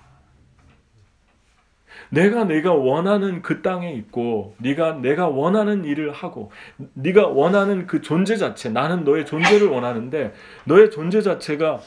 내가 2.12 2.44
내가 2.44 2.74
원하는 2.74 3.41
그 3.41 3.62
땅에 3.62 3.94
있고 3.94 4.53
네가 4.58 4.96
내가 4.96 5.27
원하는 5.30 5.86
일을 5.86 6.12
하고 6.12 6.51
네가 6.94 7.27
원하는 7.27 7.88
그 7.88 8.01
존재 8.01 8.36
자체 8.36 8.70
나는 8.70 9.06
너의 9.06 9.25
존재를 9.25 9.68
원하는데 9.70 10.34
너의 10.65 10.91
존재 10.91 11.22
자체가 11.22 11.80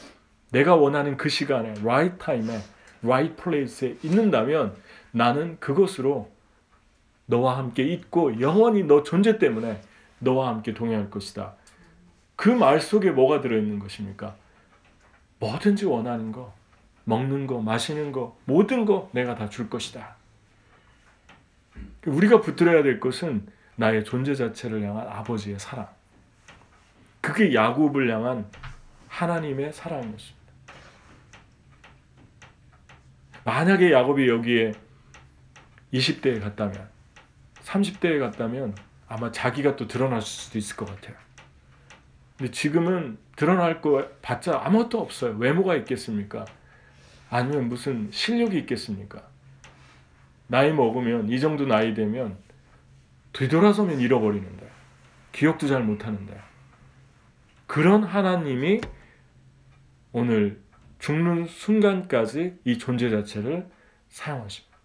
내가 0.51 0.75
원하는 0.75 1.15
그 1.15 1.29
시간에 1.29 1.75
right 1.81 2.17
time에 2.17 2.59
right 3.03 3.35
place에 3.35 3.97
있는다면 4.01 4.73
나는 5.11 5.57
그것으로 5.59 6.29
너와 7.27 7.57
함께 7.59 7.83
있고 7.83 8.41
영원히 8.41 8.83
너 8.83 9.03
존재 9.03 9.37
때문에 9.37 9.79
너와 10.19 10.47
함께 10.49 10.73
동행할 10.73 11.09
것이다. 11.11 11.53
그 12.35 12.49
말 12.49 12.81
속에 12.81 13.11
뭐가 13.11 13.41
들어 13.41 13.57
있는 13.57 13.77
것입니까? 13.79 14.35
뭐든지 15.39 15.85
원하는 15.85 16.31
거, 16.31 16.53
먹는 17.05 17.47
거, 17.47 17.61
마시는 17.61 18.11
거, 18.11 18.37
모든 18.45 18.85
거 18.85 19.09
내가 19.13 19.35
다 19.35 19.47
줄 19.49 19.69
것이다. 19.69 20.15
우리가 22.05 22.41
붙들어야 22.41 22.83
될 22.83 22.99
것은 22.99 23.47
나의 23.75 24.03
존재 24.03 24.35
자체를 24.35 24.83
향한 24.83 25.07
아버지의 25.07 25.59
사랑. 25.59 25.87
그게 27.21 27.53
야곱을 27.53 28.11
향한 28.11 28.49
하나님의 29.07 29.73
사랑인 29.73 30.11
것입니다. 30.11 30.35
만약에 33.43 33.91
야곱이 33.91 34.27
여기에 34.27 34.73
20대에 35.93 36.41
갔다면, 36.41 36.89
30대에 37.63 38.19
갔다면 38.19 38.75
아마 39.07 39.31
자기가 39.31 39.75
또 39.75 39.87
드러날 39.87 40.21
수도 40.21 40.57
있을 40.57 40.75
것 40.75 40.85
같아요. 40.85 41.15
근데 42.37 42.51
지금은 42.51 43.17
드러날 43.35 43.81
거 43.81 44.07
봤자 44.21 44.61
아무것도 44.63 44.99
없어요. 44.99 45.35
외모가 45.37 45.75
있겠습니까? 45.75 46.45
아니면 47.29 47.69
무슨 47.69 48.09
실력이 48.11 48.57
있겠습니까? 48.59 49.27
나이 50.47 50.71
먹으면 50.71 51.29
이 51.29 51.39
정도 51.39 51.65
나이 51.65 51.93
되면 51.93 52.37
되돌아서면 53.33 53.99
잃어버리는데 53.99 54.69
기억도 55.31 55.67
잘 55.67 55.83
못하는데 55.83 56.39
그런 57.67 58.03
하나님이 58.03 58.81
오늘 60.11 60.61
죽는 60.99 61.47
순간까지 61.47 62.59
이 62.63 62.77
존재 62.77 63.09
자체를 63.09 63.67
사용하십니다. 64.09 64.75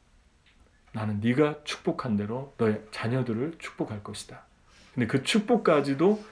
나는 0.92 1.20
네가 1.20 1.62
축복한 1.62 2.16
대로 2.16 2.55
너의 2.59 2.83
자녀들을 2.90 3.55
축복할 3.59 4.03
것이다. 4.03 4.42
근데 4.94 5.07
그 5.07 5.22
축복까지도 5.22 6.22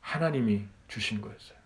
하나님이 0.00 0.64
주신 0.86 1.20
거였어요. 1.20 1.58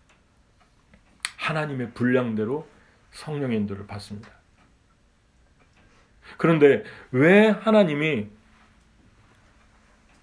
하나님의 1.37 1.91
분량대로 1.93 2.67
성령의 3.13 3.57
인도를 3.59 3.87
받습니다. 3.87 4.29
그런데 6.37 6.83
왜 7.11 7.49
하나님이 7.49 8.27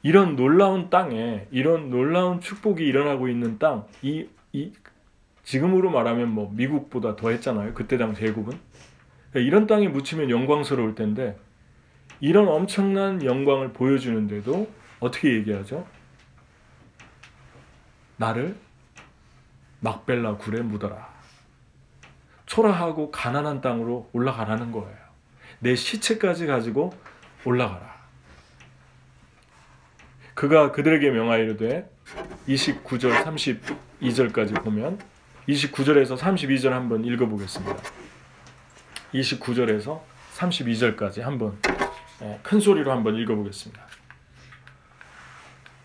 이런 0.03 0.35
놀라운 0.37 0.88
땅에 0.90 1.46
이런 1.50 1.90
놀라운 1.90 2.40
축복이 2.40 2.85
일어나고 2.85 3.29
있는 3.29 3.59
땅, 3.59 3.87
이, 4.03 4.29
이 4.53 4.72
지금으로 5.42 5.90
말하면 5.90 6.29
뭐 6.29 6.50
미국보다 6.55 7.16
더 7.16 7.31
했잖아요. 7.31 7.74
그때 7.74 7.98
당시 7.98 8.24
애국은 8.24 8.59
그러니까 9.31 9.46
이런 9.46 9.66
땅에 9.66 9.88
묻히면 9.88 10.31
영광스러울 10.31 10.94
텐데 10.94 11.38
이런 12.20 12.48
엄청난 12.48 13.24
영광을 13.24 13.72
보여주는데도 13.72 14.70
어떻게 15.00 15.35
얘기하죠? 15.35 15.87
나를 18.16 18.57
막벨라 19.81 20.37
굴에 20.37 20.61
묻어라. 20.61 21.10
초라하고 22.50 23.12
가난한 23.12 23.60
땅으로 23.60 24.10
올라가라는 24.12 24.72
거예요. 24.72 24.98
내 25.60 25.76
시체까지 25.76 26.46
가지고 26.46 26.92
올라가라. 27.44 27.94
그가 30.34 30.72
그들에게 30.72 31.10
명하이르되 31.10 31.88
29절 32.48 33.22
32절까지 33.22 34.64
보면 34.64 34.98
29절에서 35.48 36.18
32절 36.18 36.70
한번 36.70 37.04
읽어보겠습니다. 37.04 37.76
29절에서 39.14 40.00
32절까지 40.34 41.20
한번 41.20 41.56
예, 42.22 42.40
큰 42.42 42.58
소리로 42.58 42.90
한번 42.90 43.14
읽어보겠습니다. 43.14 43.80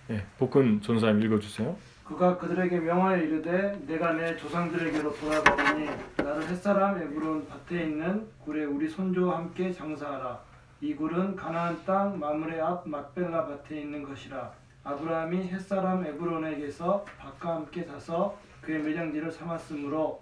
예, 0.10 0.25
복근 0.39 0.82
전사님 0.82 1.21
읽어주세요. 1.21 1.78
그가 2.06 2.38
그들에게 2.38 2.80
명하여 2.80 3.18
이르되 3.18 3.80
내가 3.88 4.13
내 4.13 4.38
조상들에게로 4.38 5.15
돌아가니 5.15 5.89
나를 6.18 6.48
햇사람 6.48 7.02
에브론 7.02 7.48
밭에 7.48 7.84
있는 7.84 8.28
굴에 8.44 8.65
우리 8.65 8.88
손주와 8.88 9.38
함께 9.39 9.74
장사하라. 9.74 10.39
이 10.82 10.94
굴은 10.94 11.36
가나안 11.36 11.84
땅 11.84 12.20
마므레 12.20 12.62
앞 12.62 12.88
막벨라 12.88 13.48
밭에 13.48 13.82
있는 13.82 14.04
것이라. 14.04 14.52
아브라함이 14.84 15.48
햇사람 15.48 16.06
에브론에게서 16.06 17.06
밭과 17.18 17.56
함께 17.56 17.84
사서 17.84 18.38
그의 18.62 18.84
매장지를 18.84 19.32
삼았으므로 19.32 20.22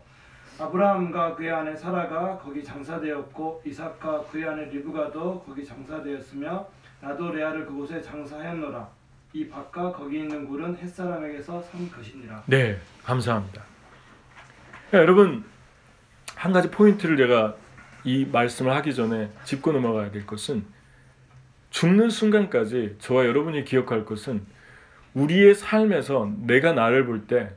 아브라함과 0.59 1.35
그의 1.35 1.51
아내 1.51 1.75
사라가 1.75 2.37
거기 2.37 2.63
장사되었고 2.63 3.63
이삭과 3.65 4.21
그의 4.31 4.47
아내 4.47 4.65
리브가도 4.65 5.41
거기 5.41 5.65
장사되었으며 5.65 6.65
나도 7.01 7.31
레아를 7.31 7.65
그곳에 7.65 8.01
장사하였노라 8.01 8.87
이 9.33 9.47
밭과 9.49 9.91
거기 9.93 10.19
있는 10.19 10.47
굴은 10.47 10.77
햇사람에게서 10.77 11.61
산 11.61 11.89
것이니라 11.91 12.43
네, 12.45 12.79
감사합니다. 13.03 13.61
야, 13.61 14.99
여러분 14.99 15.43
한 16.35 16.51
가지 16.51 16.69
포인트를 16.69 17.17
제가 17.17 17.55
이 18.03 18.25
말씀을 18.25 18.73
하기 18.75 18.93
전에 18.93 19.31
짚고 19.43 19.71
넘어가야 19.71 20.11
될 20.11 20.25
것은 20.27 20.65
죽는 21.71 22.09
순간까지 22.11 22.97
저와 22.99 23.25
여러분이 23.25 23.63
기억할 23.65 24.05
것은 24.05 24.45
우리의 25.15 25.55
삶에서 25.55 26.31
내가 26.39 26.73
나를 26.73 27.05
볼 27.05 27.25
때 27.27 27.51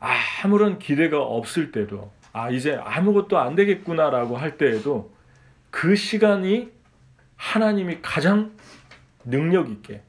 아무런 0.00 0.78
기대가 0.78 1.20
없을 1.20 1.72
때도 1.72 2.12
아 2.32 2.50
이제 2.50 2.76
아무것도 2.76 3.36
안 3.38 3.54
되겠구나라고 3.56 4.36
할 4.36 4.56
때에도 4.56 5.12
그 5.70 5.96
시간이 5.96 6.70
하나님이 7.36 7.98
가장 8.00 8.52
능력 9.24 9.68
있게 9.70 10.02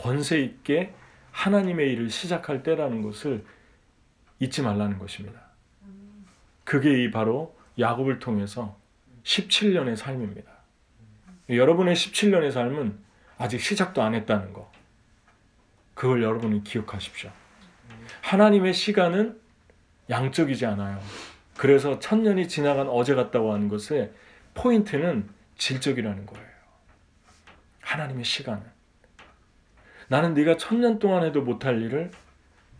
권세 0.00 0.40
있게 0.40 0.94
하나님의 1.30 1.92
일을 1.92 2.10
시작할 2.10 2.62
때라는 2.62 3.02
것을 3.02 3.44
잊지 4.38 4.62
말라는 4.62 4.98
것입니다. 4.98 5.40
그게 6.64 7.04
이 7.04 7.10
바로 7.10 7.54
야곱을 7.78 8.18
통해서 8.18 8.78
17년의 9.24 9.96
삶입니다. 9.96 10.50
여러분의 11.50 11.94
17년의 11.94 12.50
삶은 12.50 12.98
아직 13.36 13.60
시작도 13.60 14.02
안 14.02 14.14
했다는 14.14 14.52
거. 14.52 14.70
그걸 15.94 16.22
여러분이 16.22 16.64
기억하십시오. 16.64 17.30
하나님의 18.22 18.72
시간은 18.72 19.38
양적이지 20.08 20.64
않아요. 20.66 21.00
그래서 21.56 21.98
천년이 21.98 22.48
지나간 22.48 22.88
어제 22.88 23.14
같다고 23.14 23.52
하는 23.52 23.68
것의 23.68 24.12
포인트는 24.54 25.28
질적이라는 25.58 26.24
거예요. 26.24 26.46
하나님의 27.80 28.24
시간은. 28.24 28.79
나는 30.10 30.34
네가 30.34 30.56
천년 30.56 30.98
동안 30.98 31.22
해도 31.22 31.40
못할 31.40 31.80
일을 31.80 32.10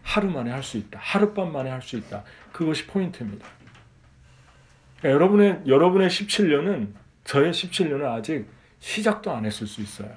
하루 0.02 0.28
만에 0.30 0.50
할 0.50 0.64
수 0.64 0.76
있다. 0.78 0.98
하룻밤 1.00 1.52
만에 1.52 1.70
할 1.70 1.80
수 1.80 1.96
있다. 1.96 2.24
그것이 2.50 2.88
포인트입니다. 2.88 3.46
그러니까 4.98 5.14
여러분의 5.14 5.62
여러분의 5.66 6.08
17년은 6.08 6.88
저의 7.22 7.52
17년은 7.52 8.04
아직 8.04 8.46
시작도 8.80 9.30
안 9.30 9.44
했을 9.46 9.68
수 9.68 9.80
있어요. 9.80 10.10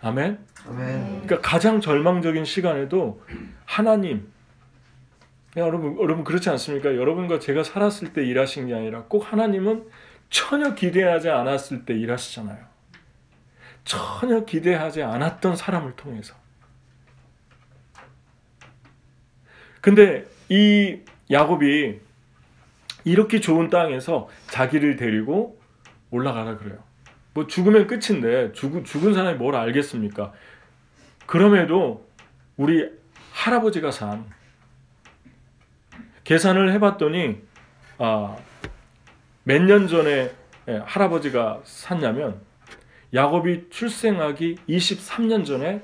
아멘. 0.00 0.38
아멘. 0.66 1.04
그러니까 1.26 1.40
가장 1.42 1.80
절망적인 1.82 2.46
시간에도 2.46 3.22
하나님 3.66 4.32
여러분 5.56 5.98
여러분 6.00 6.24
그렇지 6.24 6.48
않습니까? 6.50 6.96
여러분과 6.96 7.38
제가 7.38 7.64
살았을 7.64 8.14
때 8.14 8.24
일하신 8.24 8.68
게 8.68 8.74
아니라 8.74 9.02
꼭 9.04 9.30
하나님은 9.30 9.84
전혀 10.30 10.74
기대하지 10.74 11.28
않았을 11.28 11.84
때 11.84 11.92
일하시잖아요. 11.94 12.73
전혀 13.84 14.44
기대하지 14.44 15.02
않았던 15.02 15.56
사람을 15.56 15.96
통해서. 15.96 16.34
근데 19.80 20.26
이 20.48 21.00
야곱이 21.30 22.00
이렇게 23.04 23.40
좋은 23.40 23.68
땅에서 23.68 24.28
자기를 24.46 24.96
데리고 24.96 25.60
올라가라 26.10 26.56
그래요. 26.56 26.82
뭐 27.34 27.46
죽으면 27.46 27.86
끝인데 27.86 28.52
죽은 28.52 28.84
죽은 28.84 29.12
사람이 29.12 29.36
뭘 29.38 29.54
알겠습니까? 29.56 30.32
그럼에도 31.26 32.08
우리 32.56 32.88
할아버지가 33.32 33.90
산 33.90 34.24
계산을 36.24 36.72
해봤더니 36.72 37.42
아, 37.98 38.36
몇 39.42 39.62
년 39.62 39.88
전에 39.88 40.32
예, 40.68 40.76
할아버지가 40.86 41.60
샀냐면 41.64 42.40
야곱이 43.14 43.66
출생하기 43.70 44.56
23년 44.68 45.44
전에 45.44 45.82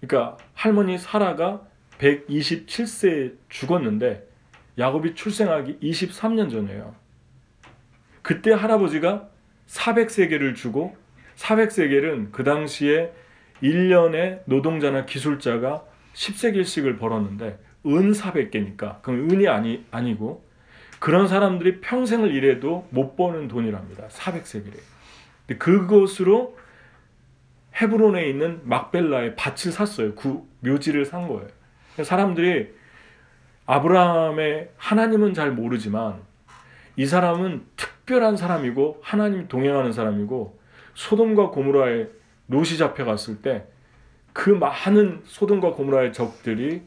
그러니까 0.00 0.36
할머니 0.54 0.98
사라가 0.98 1.62
127세에 1.98 3.36
죽었는데 3.48 4.28
야곱이 4.76 5.14
출생하기 5.14 5.78
23년 5.80 6.50
전이에요. 6.50 6.94
그때 8.22 8.52
할아버지가 8.52 9.28
400세겔을 9.68 10.56
주고 10.56 10.96
400세겔은 11.36 12.32
그 12.32 12.42
당시에 12.42 13.12
1년에 13.62 14.42
노동자나 14.46 15.06
기술자가 15.06 15.84
10세겔씩을 16.14 16.98
벌었는데 16.98 17.58
은 17.86 18.12
400개니까 18.12 19.00
그럼 19.02 19.30
은이 19.30 19.46
아니 19.46 19.84
아니고 19.92 20.44
그런 20.98 21.28
사람들이 21.28 21.80
평생을 21.80 22.34
일해도 22.34 22.88
못 22.90 23.16
버는 23.16 23.46
돈이랍니다. 23.46 24.08
400세겔이. 24.08 24.72
근데 24.72 24.95
그것으로 25.58 26.56
헤브론에 27.80 28.28
있는 28.28 28.60
막벨라의 28.64 29.36
밭을 29.36 29.72
샀어요. 29.72 30.14
그 30.14 30.42
묘지를 30.60 31.04
산 31.04 31.28
거예요. 31.28 31.46
사람들이 32.02 32.74
아브라함의 33.66 34.70
하나님은 34.76 35.34
잘 35.34 35.50
모르지만 35.52 36.20
이 36.96 37.06
사람은 37.06 37.64
특별한 37.76 38.36
사람이고 38.36 39.00
하나님 39.02 39.48
동행하는 39.48 39.92
사람이고 39.92 40.58
소돔과 40.94 41.50
고무라에 41.50 42.06
롯이 42.48 42.76
잡혀갔을 42.76 43.42
때 43.42 43.66
그 44.36 44.50
많은 44.50 45.22
소돔과 45.24 45.72
고무라의 45.72 46.12
적들이 46.12 46.82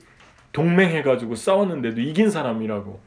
동맹해가지고 0.52 1.34
싸웠는데도 1.34 2.00
이긴 2.00 2.30
사람이라고 2.30 3.00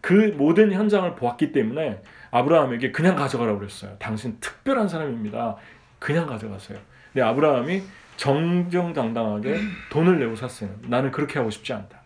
그 0.00 0.34
모든 0.38 0.72
현장을 0.72 1.14
보았기 1.16 1.52
때문에 1.52 2.00
아브라함에게 2.30 2.92
그냥 2.92 3.16
가져가라고 3.16 3.58
그랬어요. 3.58 3.96
당신 3.98 4.38
특별한 4.40 4.88
사람입니다. 4.88 5.56
그냥 5.98 6.26
가져가세요. 6.26 6.78
근데 7.12 7.22
아브라함이 7.22 7.82
정정당당하게 8.16 9.58
돈을 9.90 10.18
내고 10.18 10.36
샀어요. 10.36 10.70
나는 10.82 11.10
그렇게 11.10 11.38
하고 11.38 11.50
싶지 11.50 11.72
않다. 11.72 12.00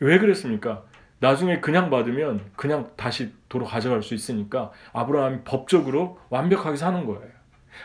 왜 0.00 0.18
그랬습니까? 0.18 0.84
나중에 1.18 1.60
그냥 1.60 1.88
받으면 1.88 2.50
그냥 2.56 2.90
다시 2.96 3.32
도로 3.48 3.64
가져갈 3.64 4.02
수 4.02 4.14
있으니까 4.14 4.70
아브라함이 4.92 5.44
법적으로 5.44 6.18
완벽하게 6.28 6.76
사는 6.76 7.06
거예요. 7.06 7.30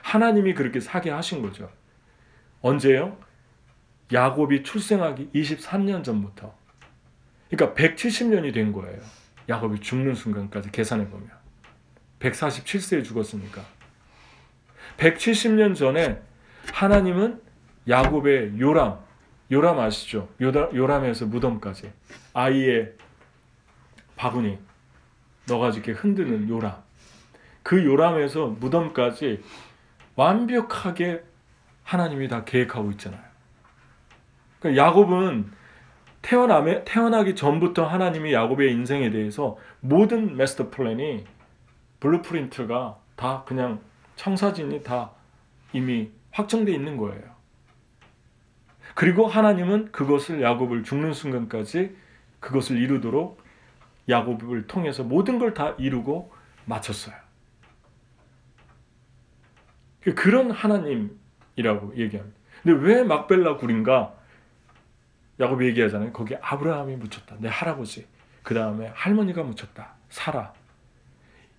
하나님이 0.03 0.53
그렇게 0.53 0.79
사게 0.79 1.11
하신 1.11 1.41
거죠. 1.41 1.69
언제요? 2.61 3.17
야곱이 4.11 4.63
출생하기 4.63 5.29
23년 5.33 6.03
전부터. 6.03 6.53
그러니까 7.49 7.81
170년이 7.81 8.53
된 8.53 8.73
거예요. 8.73 8.99
야곱이 9.49 9.79
죽는 9.79 10.15
순간까지 10.15 10.71
계산해 10.71 11.09
보면. 11.09 11.29
147세에 12.19 13.03
죽었으니까. 13.03 13.61
170년 14.97 15.75
전에 15.75 16.21
하나님은 16.73 17.41
야곱의 17.87 18.59
요람, 18.59 18.99
요람 19.51 19.79
아시죠? 19.79 20.29
요다, 20.39 20.73
요람에서 20.73 21.25
무덤까지 21.25 21.91
아이의 22.33 22.93
바구니 24.15 24.59
이렇게 25.47 25.91
흔드는 25.91 26.47
요람. 26.47 26.75
그 27.63 27.83
요람에서 27.83 28.47
무덤까지 28.47 29.43
완벽하게 30.15 31.23
하나님이 31.83 32.27
다 32.27 32.43
계획하고 32.45 32.91
있잖아요. 32.91 33.21
그러니까 34.59 34.85
야곱은 34.85 35.51
태어나면 36.21 36.83
태어나기 36.85 37.35
전부터 37.35 37.85
하나님이 37.85 38.33
야곱의 38.33 38.71
인생에 38.71 39.09
대해서 39.09 39.57
모든 39.79 40.37
마스터 40.37 40.69
플랜이 40.69 41.25
blueprint가 41.99 42.99
다 43.15 43.43
그냥 43.45 43.79
청사진이 44.15 44.83
다 44.83 45.11
이미 45.73 46.11
확정돼 46.31 46.71
있는 46.71 46.97
거예요. 46.97 47.23
그리고 48.93 49.25
하나님은 49.27 49.91
그것을 49.91 50.41
야곱을 50.41 50.83
죽는 50.83 51.13
순간까지 51.13 51.95
그것을 52.39 52.77
이루도록 52.77 53.41
야곱을 54.09 54.67
통해서 54.67 55.03
모든 55.03 55.39
걸 55.39 55.53
다 55.53 55.75
이루고 55.77 56.31
마쳤어요. 56.65 57.15
그런 60.15 60.51
하나님이라고 60.51 61.95
얘기합니다. 61.97 62.37
근데 62.63 62.83
왜 62.85 63.03
막벨라 63.03 63.57
굴인가? 63.57 64.13
야곱이 65.41 65.65
얘기하잖아요. 65.67 66.13
거기 66.13 66.35
아브라함이 66.35 66.95
묻혔다. 66.95 67.35
내 67.39 67.49
할아버지. 67.49 68.07
그 68.43 68.53
다음에 68.53 68.91
할머니가 68.93 69.43
묻혔다. 69.43 69.95
사라. 70.09 70.53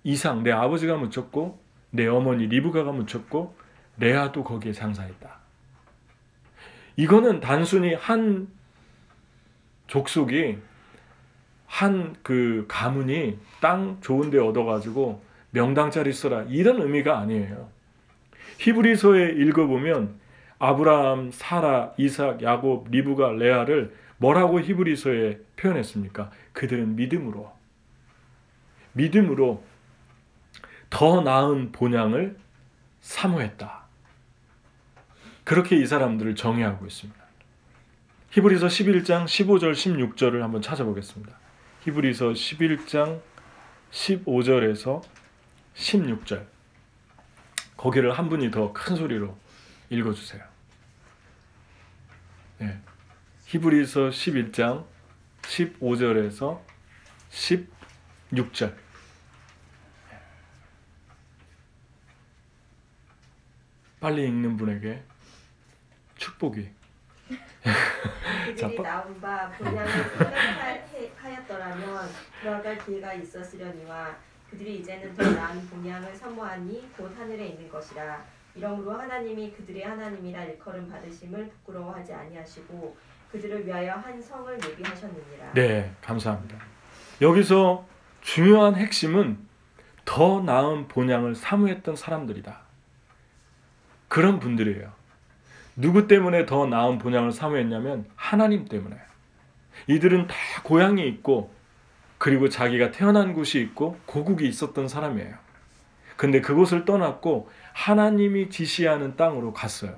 이상 0.05 0.43
내 0.43 0.51
아버지가 0.51 0.97
묻혔고 0.97 1.61
내 1.91 2.07
어머니 2.07 2.47
리브가가 2.47 2.93
묻혔고 2.93 3.55
레아도 3.99 4.45
거기에 4.45 4.73
장사했다. 4.73 5.39
이거는 6.97 7.41
단순히 7.41 7.95
한 7.95 8.49
족속이 9.87 10.59
한 11.67 12.15
그 12.23 12.67
가문이 12.69 13.39
땅 13.61 13.97
좋은데 14.01 14.39
얻어가지고 14.39 15.23
명당짜리 15.51 16.13
써라 16.13 16.45
이런 16.49 16.81
의미가 16.83 17.19
아니에요. 17.19 17.69
히브리서에 18.59 19.31
읽어보면 19.31 20.21
아브라함, 20.63 21.33
사라, 21.33 21.93
이삭, 21.97 22.41
야곱, 22.41 22.89
리브가, 22.93 23.33
레아를 23.33 23.97
뭐라고 24.19 24.61
히브리서에 24.61 25.41
표현했습니까? 25.57 26.31
그들은 26.53 26.95
믿음으로 26.95 27.53
믿음으로 28.93 29.65
더 30.89 31.21
나은 31.21 31.73
본향을 31.73 32.37
사모했다. 33.01 33.83
그렇게 35.43 35.75
이 35.79 35.85
사람들을 35.85 36.37
정의하고 36.37 36.87
있습니다. 36.87 37.21
히브리서 38.31 38.69
11장 38.69 39.25
15절 39.25 39.73
16절을 39.73 40.43
한번 40.43 40.63
찾아보겠습니다. 40.63 41.37
히브리서 41.81 42.29
11장 42.29 43.21
15절에서 43.91 45.03
16절 45.75 46.45
거기를 47.77 48.13
한 48.17 48.29
분이 48.29 48.53
더 48.53 48.73
큰 48.73 48.95
소리로 48.95 49.37
읽어주세요. 49.91 50.52
네. 52.63 52.81
히브리서 53.47 54.11
11장 54.11 54.87
15절에서 55.43 56.61
16절. 57.31 58.77
빨리 63.99 64.27
읽는 64.27 64.57
분에게 64.57 65.03
축복이. 66.17 66.69
자, 67.65 68.67
그들이 68.69 68.77
빠- 68.77 68.83
나온 68.83 69.21
바 69.21 69.51
본향을 69.51 69.89
생각하였더라면 70.91 72.09
들어갈 72.41 72.79
기회가 72.85 73.15
있었으려니와 73.15 74.17
그들이 74.51 74.79
이제는 74.79 75.15
더 75.17 75.31
나은 75.31 75.67
본향을 75.69 76.15
사모하니 76.15 76.93
곧 76.97 77.17
하늘에 77.19 77.47
있는 77.49 77.69
것이라 77.69 78.25
이러므로 78.55 78.93
하나님이 78.93 79.53
그들의 79.53 79.83
하나님이라 79.83 80.45
일컬음 80.45 80.89
받으심을 80.89 81.49
부끄러워하지 81.49 82.13
아니하시고 82.13 82.97
그들을 83.31 83.67
위하여 83.67 83.95
한 83.95 84.21
성을 84.21 84.59
예비하셨느니라 84.63 85.53
네, 85.55 85.91
감사합니다. 86.03 86.59
여기서 87.21 87.87
중요한 88.21 88.75
핵심은 88.75 89.39
더 90.05 90.41
나은 90.41 90.89
본향을 90.89 91.35
사모했던 91.35 91.97
사람들이다. 91.97 92.61
그런 94.09 94.39
분들이에요. 94.39 94.93
누구 95.77 96.07
때문에 96.07 96.45
더 96.45 96.67
나은 96.67 96.99
본향을 96.99 97.33
사모했냐면 97.33 98.05
하나님 98.15 98.67
때문에. 98.67 98.97
이들은 99.87 100.27
다 100.27 100.35
고향이 100.63 101.09
있고 101.09 101.53
그리고 102.19 102.49
자기가 102.49 102.91
태어난 102.91 103.33
곳이 103.33 103.61
있고 103.61 103.99
고국이 104.05 104.47
있었던 104.47 104.87
사람이에요. 104.87 105.35
근데 106.17 106.41
그곳을 106.41 106.85
떠났고 106.85 107.51
하나님이 107.73 108.51
지시하는 108.51 109.17
땅으로 109.17 109.53
갔어요. 109.53 109.95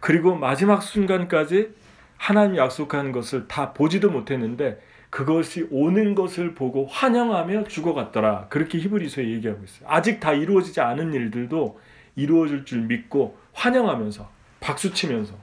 그리고 0.00 0.36
마지막 0.36 0.82
순간까지 0.82 1.74
하나님 2.16 2.56
약속한 2.56 3.12
것을 3.12 3.48
다 3.48 3.72
보지도 3.72 4.10
못했는데 4.10 4.80
그것이 5.10 5.66
오는 5.70 6.14
것을 6.14 6.54
보고 6.54 6.86
환영하며 6.86 7.64
죽어갔더라. 7.64 8.46
그렇게 8.48 8.78
히브리서에 8.78 9.28
얘기하고 9.28 9.64
있어요. 9.64 9.88
아직 9.88 10.20
다 10.20 10.32
이루어지지 10.32 10.80
않은 10.80 11.12
일들도 11.12 11.80
이루어질 12.14 12.64
줄 12.64 12.82
믿고 12.82 13.36
환영하면서 13.52 14.30
박수치면서 14.60 15.34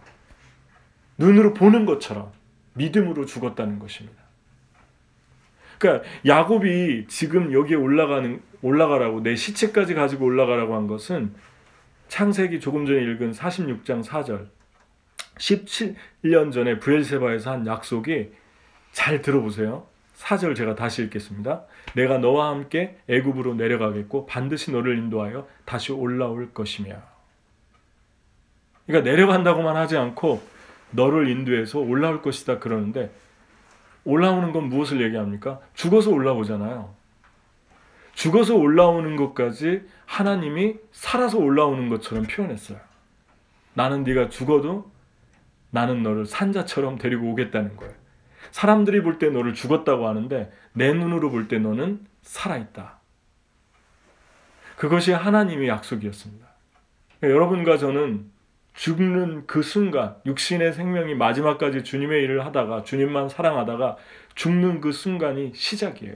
눈으로 1.17 1.53
보는 1.53 1.85
것처럼 1.85 2.31
믿음으로 2.73 3.25
죽었다는 3.25 3.79
것입니다. 3.79 4.26
그러니까 5.77 6.07
야곱이 6.25 7.05
지금 7.07 7.53
여기에 7.53 7.75
올라가는 7.77 8.41
올라가라고 8.61 9.21
내 9.21 9.35
시체까지 9.35 9.93
가지고 9.93 10.25
올라가라고 10.25 10.75
한 10.75 10.87
것은 10.87 11.33
창세기 12.07 12.59
조금 12.59 12.85
전에 12.85 13.01
읽은 13.01 13.31
46장 13.31 14.03
4절 14.03 14.47
17년 15.37 16.51
전에 16.51 16.79
브엘세바에서 16.79 17.51
한 17.51 17.67
약속이 17.67 18.31
잘 18.91 19.21
들어보세요. 19.21 19.85
4절 20.17 20.55
제가 20.55 20.73
다시 20.73 21.03
읽겠습니다. 21.03 21.63
내가 21.93 22.17
너와 22.17 22.49
함께 22.49 22.97
애굽으로 23.07 23.53
내려가겠고 23.53 24.25
반드시 24.25 24.71
너를 24.71 24.97
인도하여 24.97 25.47
다시 25.65 25.91
올라올 25.91 26.53
것이며. 26.53 26.95
그러니까 28.87 29.09
내려간다고만 29.09 29.75
하지 29.75 29.97
않고 29.97 30.41
너를 30.91 31.29
인도해서 31.29 31.79
올라올 31.79 32.21
것이다 32.21 32.59
그러는데 32.59 33.11
올라오는 34.07 34.53
건 34.53 34.69
무엇을 34.69 35.01
얘기합니까? 35.01 35.59
죽어서 35.73 36.11
올라오잖아요. 36.11 36.95
죽어서 38.13 38.55
올라오는 38.55 39.15
것까지 39.17 39.83
하나님이 40.05 40.75
살아서 40.93 41.37
올라오는 41.37 41.89
것처럼 41.89 42.23
표현했어요. 42.23 42.79
나는 43.73 44.03
네가 44.03 44.29
죽어도 44.29 44.89
나는 45.71 46.03
너를 46.03 46.25
산자처럼 46.25 46.97
데리고 46.97 47.29
오겠다는 47.31 47.75
거예요. 47.75 47.93
사람들이 48.51 49.03
볼 49.03 49.19
때 49.19 49.29
너를 49.29 49.53
죽었다고 49.53 50.07
하는데 50.07 50.51
내 50.71 50.93
눈으로 50.93 51.29
볼 51.29 51.49
때 51.49 51.59
너는 51.59 52.05
살아있다. 52.21 52.99
그것이 54.77 55.11
하나님의 55.11 55.67
약속이었습니다. 55.67 56.47
여러분과 57.23 57.77
저는 57.77 58.31
죽는 58.77 59.47
그 59.47 59.63
순간, 59.63 60.15
육신의 60.27 60.71
생명이 60.73 61.15
마지막까지 61.15 61.83
주님의 61.83 62.23
일을 62.23 62.45
하다가 62.45 62.83
주님만 62.83 63.27
사랑하다가 63.27 63.97
죽는 64.35 64.81
그 64.81 64.91
순간이 64.91 65.51
시작이에요. 65.55 66.15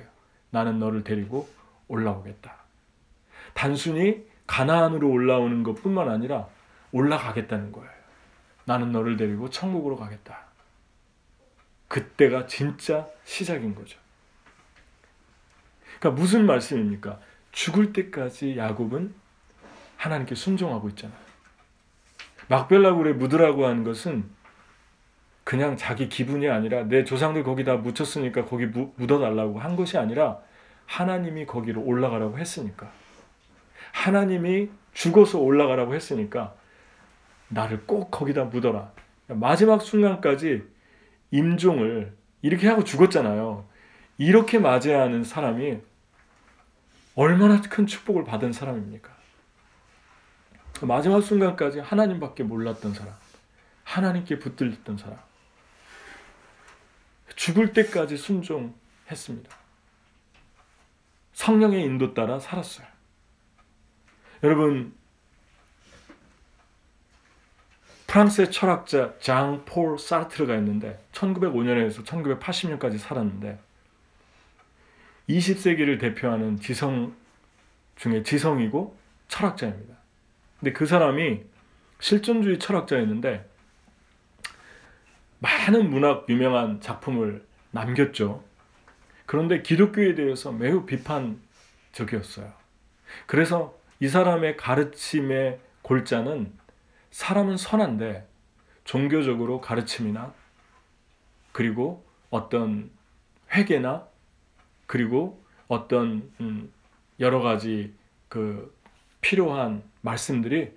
나는 0.52 0.78
너를 0.78 1.04
데리고 1.04 1.50
올라오겠다. 1.88 2.56
단순히 3.56 4.24
가나안으로 4.45 5.10
올라오는 5.10 5.63
것뿐만 5.63 6.08
아니라 6.08 6.47
올라가겠다는 6.91 7.71
거예요. 7.71 7.89
나는 8.65 8.91
너를 8.91 9.17
데리고 9.17 9.50
천국으로 9.50 9.97
가겠다. 9.97 10.45
그때가 11.88 12.45
진짜 12.45 13.08
시작인 13.24 13.74
거죠. 13.74 13.97
그러니까 16.00 16.21
무슨 16.21 16.45
말씀입니까? 16.45 17.19
죽을 17.52 17.91
때까지 17.91 18.56
야곱은 18.56 19.15
하나님께 19.97 20.36
순종하고 20.36 20.89
있잖아요. 20.89 21.31
막벨라굴에 22.51 23.13
묻으라고 23.13 23.65
한 23.65 23.85
것은 23.85 24.25
그냥 25.45 25.77
자기 25.77 26.09
기분이 26.09 26.49
아니라 26.49 26.83
내 26.83 27.05
조상들 27.05 27.43
거기다 27.43 27.77
묻혔으니까 27.77 28.43
거기 28.43 28.65
묻어달라고 28.65 29.57
한 29.57 29.77
것이 29.77 29.97
아니라 29.97 30.39
하나님이 30.85 31.45
거기로 31.45 31.81
올라가라고 31.81 32.37
했으니까 32.37 32.91
하나님이 33.93 34.69
죽어서 34.93 35.39
올라가라고 35.39 35.95
했으니까 35.95 36.53
나를 37.47 37.85
꼭 37.85 38.11
거기다 38.11 38.43
묻어라. 38.45 38.91
마지막 39.27 39.81
순간까지 39.81 40.63
임종을 41.31 42.13
이렇게 42.41 42.67
하고 42.67 42.83
죽었잖아요. 42.83 43.63
이렇게 44.17 44.59
맞이하는 44.59 45.23
사람이 45.23 45.79
얼마나 47.15 47.61
큰 47.61 47.87
축복을 47.87 48.25
받은 48.25 48.51
사람입니까? 48.51 49.20
마지막 50.86 51.22
순간까지 51.22 51.80
하나님밖에 51.80 52.44
몰랐던 52.44 52.94
사람, 52.94 53.13
하나님께 53.84 54.39
붙들렸던 54.39 54.98
사람, 54.98 55.20
죽을 57.36 57.74
때까지 57.74 58.17
순종했습니다. 58.17 59.58
성령의 61.34 61.84
인도 61.84 62.13
따라 62.13 62.39
살았어요. 62.39 62.88
여러분, 64.44 64.94
프랑스의 68.08 68.52
철학자 68.52 69.17
장 69.20 69.63
폴 69.65 69.98
사르트르가 69.98 70.56
있는데 70.58 71.02
1905년에서 71.13 72.04
1980년까지 72.06 72.98
살았는데 72.98 73.58
20세기를 75.30 75.98
대표하는 76.00 76.60
지성 76.60 77.15
중에 77.96 78.22
지성이고 78.24 78.98
철학자입니다. 79.30 80.00
근데 80.62 80.74
그 80.74 80.86
사람이 80.86 81.41
실존주의 82.00 82.60
철학자였는데 82.60 83.50
많은 85.39 85.89
문학 85.89 86.30
유명한 86.30 86.80
작품을 86.80 87.43
남겼죠. 87.71 88.43
그런데 89.26 89.63
기독교에 89.63 90.13
대해서 90.13 90.52
매우 90.52 90.86
비판적이었어요. 90.86 92.54
그래서 93.26 93.76
이 94.00 94.08
사람의 94.08 94.56
가르침의 94.58 95.60
골자는 95.82 96.54
사람은 97.10 97.58
선한데 97.58 98.28
종교적으로 98.84 99.62
가르침이나 99.62 100.32
그리고 101.52 102.06
어떤 102.30 102.91
회개나 103.52 104.08
그리고 104.86 105.43
어떤 105.67 106.32
음 106.39 106.71
여러 107.19 107.41
가지 107.41 107.95
그 108.30 108.76
필요한 109.21 109.84
말씀들이 110.01 110.71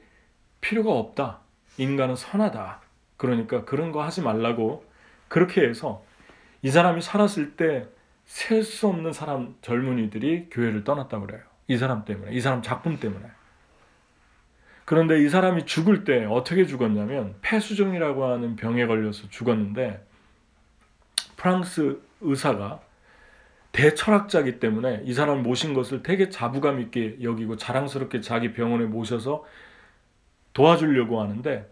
필요가 0.61 0.93
없다. 0.93 1.41
인간은 1.79 2.17
선하다. 2.17 2.81
그러니까 3.17 3.65
그런 3.65 3.93
거 3.93 4.03
하지 4.03 4.23
말라고 4.23 4.85
그렇게 5.29 5.63
해서 5.67 6.05
이 6.63 6.71
사람이 6.71 7.03
살았을 7.03 7.57
때 7.57 7.87
셀 8.27 8.63
수 8.63 8.89
없는 8.89 9.13
사람 9.13 9.55
젊은이들이 9.63 10.49
교회를 10.51 10.85
떠났다고 10.85 11.27
그래요. 11.27 11.43
이 11.69 11.77
사람 11.77 12.05
때문에, 12.05 12.33
이 12.33 12.41
사람 12.41 12.63
작품 12.63 12.99
때문에. 12.99 13.27
그런데 14.85 15.23
이 15.23 15.29
사람이 15.29 15.65
죽을 15.67 16.05
때 16.05 16.25
어떻게 16.27 16.67
죽었냐면 16.67 17.37
폐수종이라고 17.41 18.25
하는 18.25 18.57
병에 18.57 18.87
걸려서 18.87 19.29
죽었는데 19.31 20.07
프랑스 21.37 22.01
의사가 22.21 22.81
대철학자이기 23.75 24.61
때문에 24.61 25.03
이 25.05 25.13
사람을 25.13 25.43
모신 25.43 25.75
것을 25.75 26.05
되게 26.05 26.29
자부감 26.31 26.81
있게 26.81 27.19
여기고 27.21 27.57
자랑스럽게 27.57 28.21
자기 28.21 28.53
병원에 28.53 28.85
모셔서 28.85 29.45
도와주려고 30.53 31.21
하는데 31.21 31.69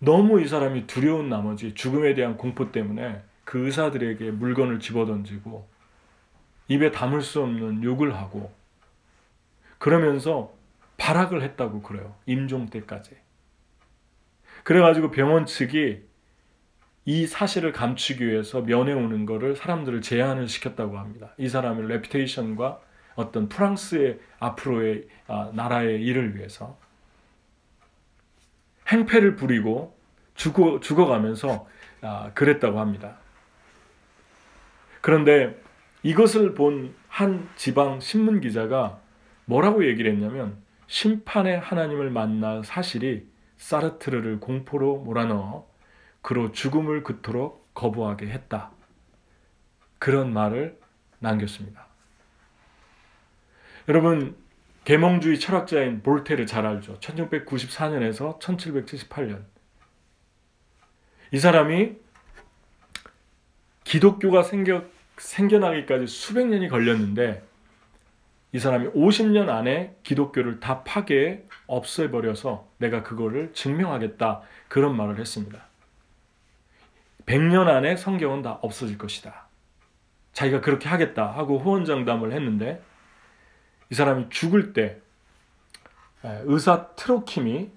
너무 0.00 0.42
이 0.42 0.48
사람이 0.48 0.88
두려운 0.88 1.28
나머지 1.28 1.74
죽음에 1.74 2.14
대한 2.14 2.36
공포 2.36 2.72
때문에 2.72 3.22
그 3.44 3.66
의사들에게 3.66 4.32
물건을 4.32 4.80
집어던지고 4.80 5.66
입에 6.66 6.90
담을 6.90 7.22
수 7.22 7.40
없는 7.40 7.84
욕을 7.84 8.16
하고 8.16 8.52
그러면서 9.78 10.52
발악을 10.96 11.42
했다고 11.42 11.82
그래요. 11.82 12.16
임종 12.26 12.70
때까지. 12.70 13.12
그래가지고 14.64 15.12
병원 15.12 15.46
측이 15.46 16.02
이 17.04 17.26
사실을 17.26 17.72
감추기 17.72 18.26
위해서 18.26 18.62
면회 18.62 18.92
오는 18.92 19.26
거를 19.26 19.56
사람들을 19.56 20.00
제한을 20.00 20.48
시켰다고 20.48 20.98
합니다. 20.98 21.34
이 21.36 21.48
사람의 21.48 21.88
레피테이션과 21.88 22.80
어떤 23.14 23.48
프랑스의 23.48 24.18
앞으로의 24.38 25.06
아, 25.26 25.50
나라의 25.54 26.02
일을 26.02 26.36
위해서 26.36 26.78
행패를 28.88 29.36
부리고 29.36 29.96
죽어 30.34 30.80
죽어가면서 30.80 31.66
아, 32.00 32.30
그랬다고 32.34 32.80
합니다. 32.80 33.16
그런데 35.00 35.60
이것을 36.02 36.54
본 36.54 36.94
한 37.14 37.48
지방 37.54 38.00
신문 38.00 38.40
기자가 38.40 38.98
뭐라고 39.44 39.86
얘기를 39.86 40.10
했냐면 40.10 40.56
심판의 40.88 41.60
하나님을 41.60 42.10
만날 42.10 42.64
사실이 42.64 43.24
사르트르를 43.56 44.40
공포로 44.40 44.96
몰아넣어 44.96 45.64
그로 46.24 46.52
죽음을 46.52 47.02
그토록 47.02 47.74
거부하게 47.74 48.28
했다. 48.28 48.70
그런 49.98 50.32
말을 50.32 50.80
남겼습니다. 51.18 51.86
여러분 53.88 54.34
계몽주의 54.84 55.38
철학자인 55.38 56.02
볼테를 56.02 56.46
잘 56.46 56.64
알죠. 56.64 56.98
1694년에서 57.00 58.40
1778년. 58.40 59.44
이 61.30 61.38
사람이 61.38 61.92
기독교가 63.84 64.42
생겨 64.44 64.82
생겨나기까지 65.18 66.06
수백 66.06 66.46
년이 66.46 66.68
걸렸는데 66.70 67.44
이 68.52 68.58
사람이 68.58 68.92
50년 68.92 69.50
안에 69.50 69.98
기독교를 70.02 70.58
다 70.60 70.84
파괴 70.84 71.46
없애버려서 71.66 72.66
내가 72.78 73.02
그거를 73.02 73.52
증명하겠다 73.52 74.40
그런 74.68 74.96
말을 74.96 75.18
했습니다. 75.18 75.73
100년 77.26 77.68
안에 77.68 77.96
성경은 77.96 78.42
다 78.42 78.58
없어질 78.62 78.98
것이다. 78.98 79.46
자기가 80.32 80.60
그렇게 80.60 80.88
하겠다 80.88 81.26
하고 81.30 81.58
호언장담을 81.58 82.32
했는데 82.32 82.82
이 83.90 83.94
사람이 83.94 84.26
죽을 84.30 84.72
때 84.72 84.98
에, 86.24 86.40
의사 86.44 86.88
트로킴이 86.96 87.70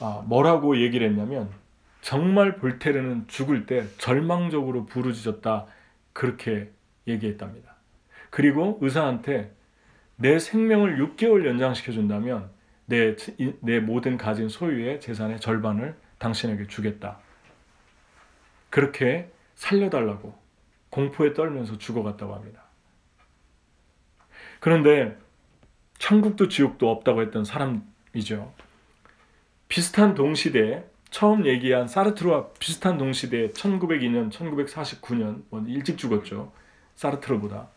아, 0.00 0.22
뭐라고 0.26 0.76
얘기를 0.78 1.08
했냐면 1.08 1.48
정말 2.02 2.56
볼테르는 2.56 3.28
죽을 3.28 3.66
때 3.66 3.86
절망적으로 3.98 4.86
부르짖었다 4.86 5.66
그렇게 6.12 6.70
얘기했답니다. 7.06 7.74
그리고 8.30 8.78
의사한테 8.80 9.52
내 10.16 10.38
생명을 10.38 10.98
6개월 10.98 11.46
연장시켜 11.46 11.92
준다면 11.92 12.50
내, 12.86 13.14
이- 13.38 13.54
내 13.60 13.78
모든 13.80 14.16
가진 14.16 14.48
소유의 14.48 15.00
재산의 15.00 15.40
절반을 15.40 15.96
당신에게 16.18 16.66
주겠다. 16.66 17.18
그렇게 18.72 19.30
살려달라고 19.54 20.34
공포에 20.88 21.34
떨면서 21.34 21.76
죽어갔다고 21.76 22.34
합니다. 22.34 22.62
그런데 24.60 25.18
천국도 25.98 26.48
지옥도 26.48 26.90
없다고 26.90 27.20
했던 27.20 27.44
사람이죠. 27.44 28.54
비슷한 29.68 30.14
동시대에 30.14 30.84
처음 31.10 31.44
얘기한 31.44 31.86
사르트르와 31.86 32.48
비슷한 32.58 32.96
동시대에 32.96 33.50
1902년, 33.50 34.32
1949년 34.32 35.42
뭐 35.50 35.62
일찍 35.66 35.98
죽었죠. 35.98 36.50
사르트르보다 36.94 37.68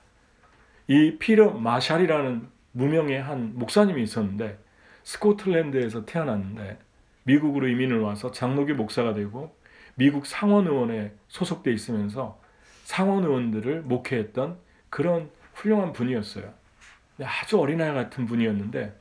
이 0.88 1.18
피러 1.20 1.52
마샬이라는 1.52 2.48
무명의 2.72 3.22
한 3.22 3.52
목사님이 3.56 4.02
있었는데 4.02 4.58
스코틀랜드에서 5.04 6.06
태어났는데 6.06 6.80
미국으로 7.24 7.68
이민을 7.68 8.00
와서 8.00 8.32
장로교 8.32 8.76
목사가 8.76 9.14
되고 9.14 9.54
미국 9.96 10.26
상원 10.26 10.68
의원에 10.68 11.14
소속돼 11.28 11.72
있으면서 11.72 12.40
상원 12.84 13.24
의원들을 13.24 13.82
목회했던 13.84 14.60
그런 14.90 15.30
훌륭한 15.54 15.94
분이었어요. 15.94 16.54
아주 17.22 17.60
어린아이 17.60 17.94
같은 17.94 18.26
분이었는데 18.26 19.00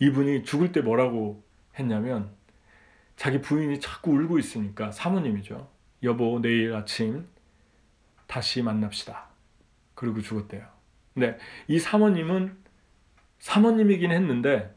이분이 0.00 0.44
죽을 0.44 0.72
때 0.72 0.80
뭐라고 0.80 1.42
했냐면 1.78 2.30
자기 3.16 3.40
부인이 3.40 3.80
자꾸 3.80 4.12
울고 4.12 4.38
있으니까 4.38 4.90
사모님이죠. 4.90 5.68
여보 6.02 6.40
내일 6.40 6.74
아침 6.74 7.28
다시 8.26 8.62
만납시다. 8.62 9.28
그리고 9.94 10.20
죽었대요. 10.20 10.66
근데 11.14 11.38
이 11.68 11.78
사모님은 11.78 12.56
사모님이긴 13.38 14.10
했는데 14.10 14.74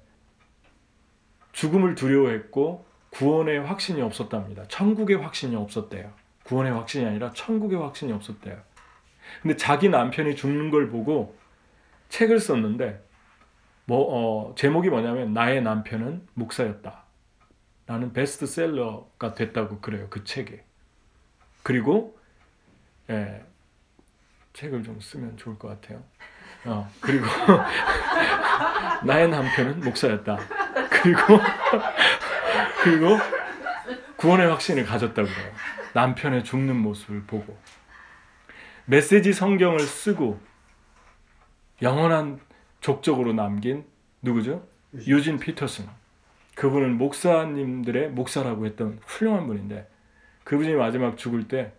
죽음을 1.54 1.96
두려워했고 1.96 2.86
구원의 3.14 3.62
확신이 3.62 4.02
없었답니다. 4.02 4.68
천국의 4.68 5.18
확신이 5.18 5.56
없었대요. 5.56 6.12
구원의 6.44 6.74
확신이 6.74 7.06
아니라 7.06 7.32
천국의 7.34 7.80
확신이 7.80 8.12
없었대요. 8.12 8.58
근데 9.42 9.56
자기 9.56 9.90
남편이 9.90 10.36
죽는 10.36 10.72
걸 10.72 10.90
보고 10.90 11.38
책을 12.10 12.40
썼는데 12.40 13.04
뭐 13.86 14.48
어, 14.50 14.56
제목이 14.56 14.90
뭐냐면 14.90 15.34
나의 15.34 15.62
남편은 15.62 16.28
목사였다. 16.34 17.04
라는 17.86 18.14
베스트셀러가 18.14 19.36
됐다고 19.36 19.80
그래요. 19.80 20.08
그 20.10 20.24
책에. 20.24 20.64
그리고 21.64 22.18
예, 23.10 23.44
책을 24.54 24.84
좀 24.84 25.00
쓰면 25.00 25.38
좋을 25.38 25.60
것 25.60 25.68
같아요. 25.68 26.04
어, 26.66 26.90
그리고 27.02 27.26
나의 29.06 29.30
남편은 29.30 29.82
목사였다. 29.82 30.38
그리고 30.90 31.40
그리고 32.84 33.18
구원의 34.18 34.48
확신을 34.48 34.86
가졌다고 34.86 35.28
그래요. 35.28 35.54
남편의 35.94 36.44
죽는 36.44 36.76
모습을 36.76 37.24
보고 37.24 37.58
메시지 38.86 39.32
성경을 39.32 39.80
쓰고 39.80 40.40
영원한 41.82 42.40
족적으로 42.82 43.34
남긴 43.34 43.86
누구죠? 44.22 44.68
유진 45.08 45.40
피터슨. 45.40 45.88
그분은 46.56 46.98
목사님들의 46.98 48.12
목사라고 48.12 48.66
했던 48.66 49.00
훌륭한 49.06 49.48
분인데 49.48 49.90
그분이 50.44 50.74
마지막 50.74 51.18
죽을 51.18 51.48
때 51.48 51.74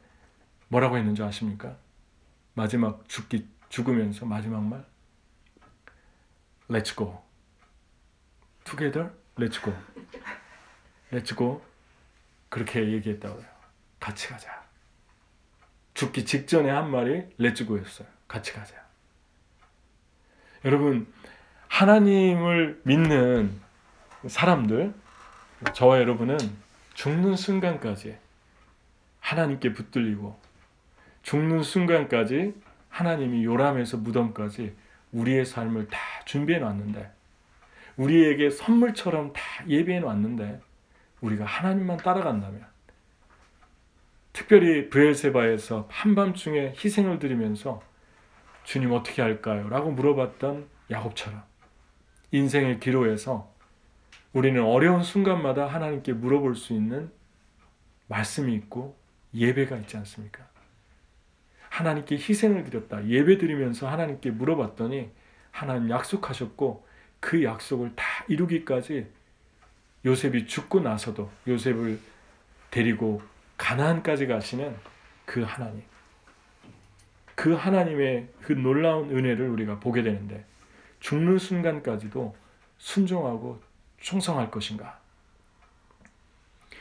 뭐라고 0.68 0.96
했는지 0.96 1.22
아십니까? 1.22 1.76
마지막 2.54 3.08
죽기 3.08 3.46
죽으면서 3.68 4.26
마지막 4.26 4.62
말 4.62 4.84
Let's 6.70 6.96
go. 6.96 7.22
Together, 8.64 9.10
let's 9.36 9.62
go. 9.62 9.74
Let's 11.14 11.36
go. 11.36 11.62
그렇게 12.48 12.92
얘기했다고 12.92 13.38
해요. 13.40 13.48
같이 14.00 14.28
가자. 14.28 14.64
죽기 15.94 16.24
직전에 16.24 16.68
한 16.68 16.90
말이 16.90 17.24
go였어요. 17.38 18.08
같이 18.26 18.52
가자. 18.52 18.74
여러분 20.64 21.06
하나님을 21.68 22.80
믿는 22.84 23.60
사람들 24.26 24.92
저와 25.72 26.00
여러분은 26.00 26.38
죽는 26.94 27.36
순간까지 27.36 28.16
하나님께 29.20 29.72
붙들리고 29.72 30.38
죽는 31.22 31.62
순간까지 31.62 32.54
하나님이 32.88 33.44
요람에서 33.44 33.98
무덤까지 33.98 34.74
우리의 35.12 35.44
삶을 35.44 35.88
다 35.88 35.98
준비해 36.24 36.58
놨는데 36.58 37.10
우리에게 37.96 38.50
선물처럼 38.50 39.32
다 39.32 39.42
예비해 39.68 40.00
놨는데 40.00 40.60
우리가 41.24 41.44
하나님만 41.44 41.96
따라간다면 41.98 42.66
특별히 44.32 44.90
브엘세바에서 44.90 45.88
한밤중에 45.90 46.74
희생을 46.76 47.18
드리면서 47.18 47.82
주님 48.64 48.92
어떻게 48.92 49.22
할까요? 49.22 49.68
라고 49.68 49.90
물어봤던 49.90 50.68
야곱처럼 50.90 51.42
인생의 52.32 52.80
기로에서 52.80 53.52
우리는 54.32 54.62
어려운 54.62 55.02
순간마다 55.02 55.66
하나님께 55.66 56.12
물어볼 56.12 56.56
수 56.56 56.72
있는 56.72 57.10
말씀이 58.08 58.54
있고 58.54 58.96
예배가 59.34 59.76
있지 59.78 59.96
않습니까? 59.96 60.46
하나님께 61.70 62.16
희생을 62.16 62.64
드렸다. 62.64 63.06
예배 63.06 63.38
드리면서 63.38 63.88
하나님께 63.88 64.30
물어봤더니 64.30 65.10
하나님 65.50 65.90
약속하셨고 65.90 66.86
그 67.20 67.42
약속을 67.44 67.94
다 67.94 68.04
이루기까지 68.28 69.10
요셉이 70.04 70.46
죽고 70.46 70.80
나서도 70.80 71.30
요셉을 71.46 71.98
데리고 72.70 73.22
가나안까지 73.56 74.26
가시는 74.26 74.76
그 75.24 75.42
하나님. 75.42 75.82
그 77.34 77.54
하나님의 77.54 78.28
그 78.42 78.52
놀라운 78.52 79.10
은혜를 79.10 79.48
우리가 79.48 79.80
보게 79.80 80.02
되는데 80.02 80.44
죽는 81.00 81.38
순간까지도 81.38 82.34
순종하고 82.78 83.60
충성할 84.00 84.50
것인가? 84.50 84.98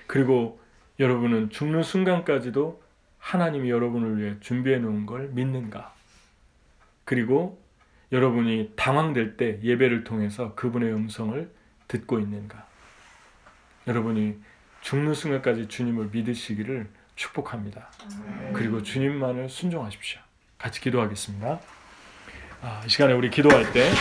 그리고 0.07 0.59
여러분은 0.99 1.49
죽는 1.49 1.83
순간까지도 1.83 2.83
하나님이 3.17 3.69
여러분을 3.69 4.19
위해 4.19 4.36
준비해 4.41 4.77
놓은 4.77 5.05
걸 5.05 5.29
믿는가? 5.29 5.93
그리고 7.05 7.62
여러분이 8.12 8.73
당황될 8.75 9.38
때 9.38 9.59
예배를 9.63 10.03
통해서 10.03 10.53
그분의 10.55 10.93
음성을 10.93 11.49
듣고 11.88 12.19
있는가? 12.19 12.72
여러분이 13.88 14.36
죽는 14.81 15.13
순간까지 15.13 15.67
주님을 15.67 16.09
믿으시기를 16.11 16.89
축복합니다. 17.15 17.89
그리고 18.53 18.81
주님만을 18.81 19.49
순종하십시오. 19.49 20.19
같이 20.57 20.81
기도하겠습니다. 20.81 21.59
아, 22.61 22.81
이 22.86 22.89
시간에 22.89 23.13
우리 23.13 23.29
기도할 23.29 23.71
때 23.73 23.91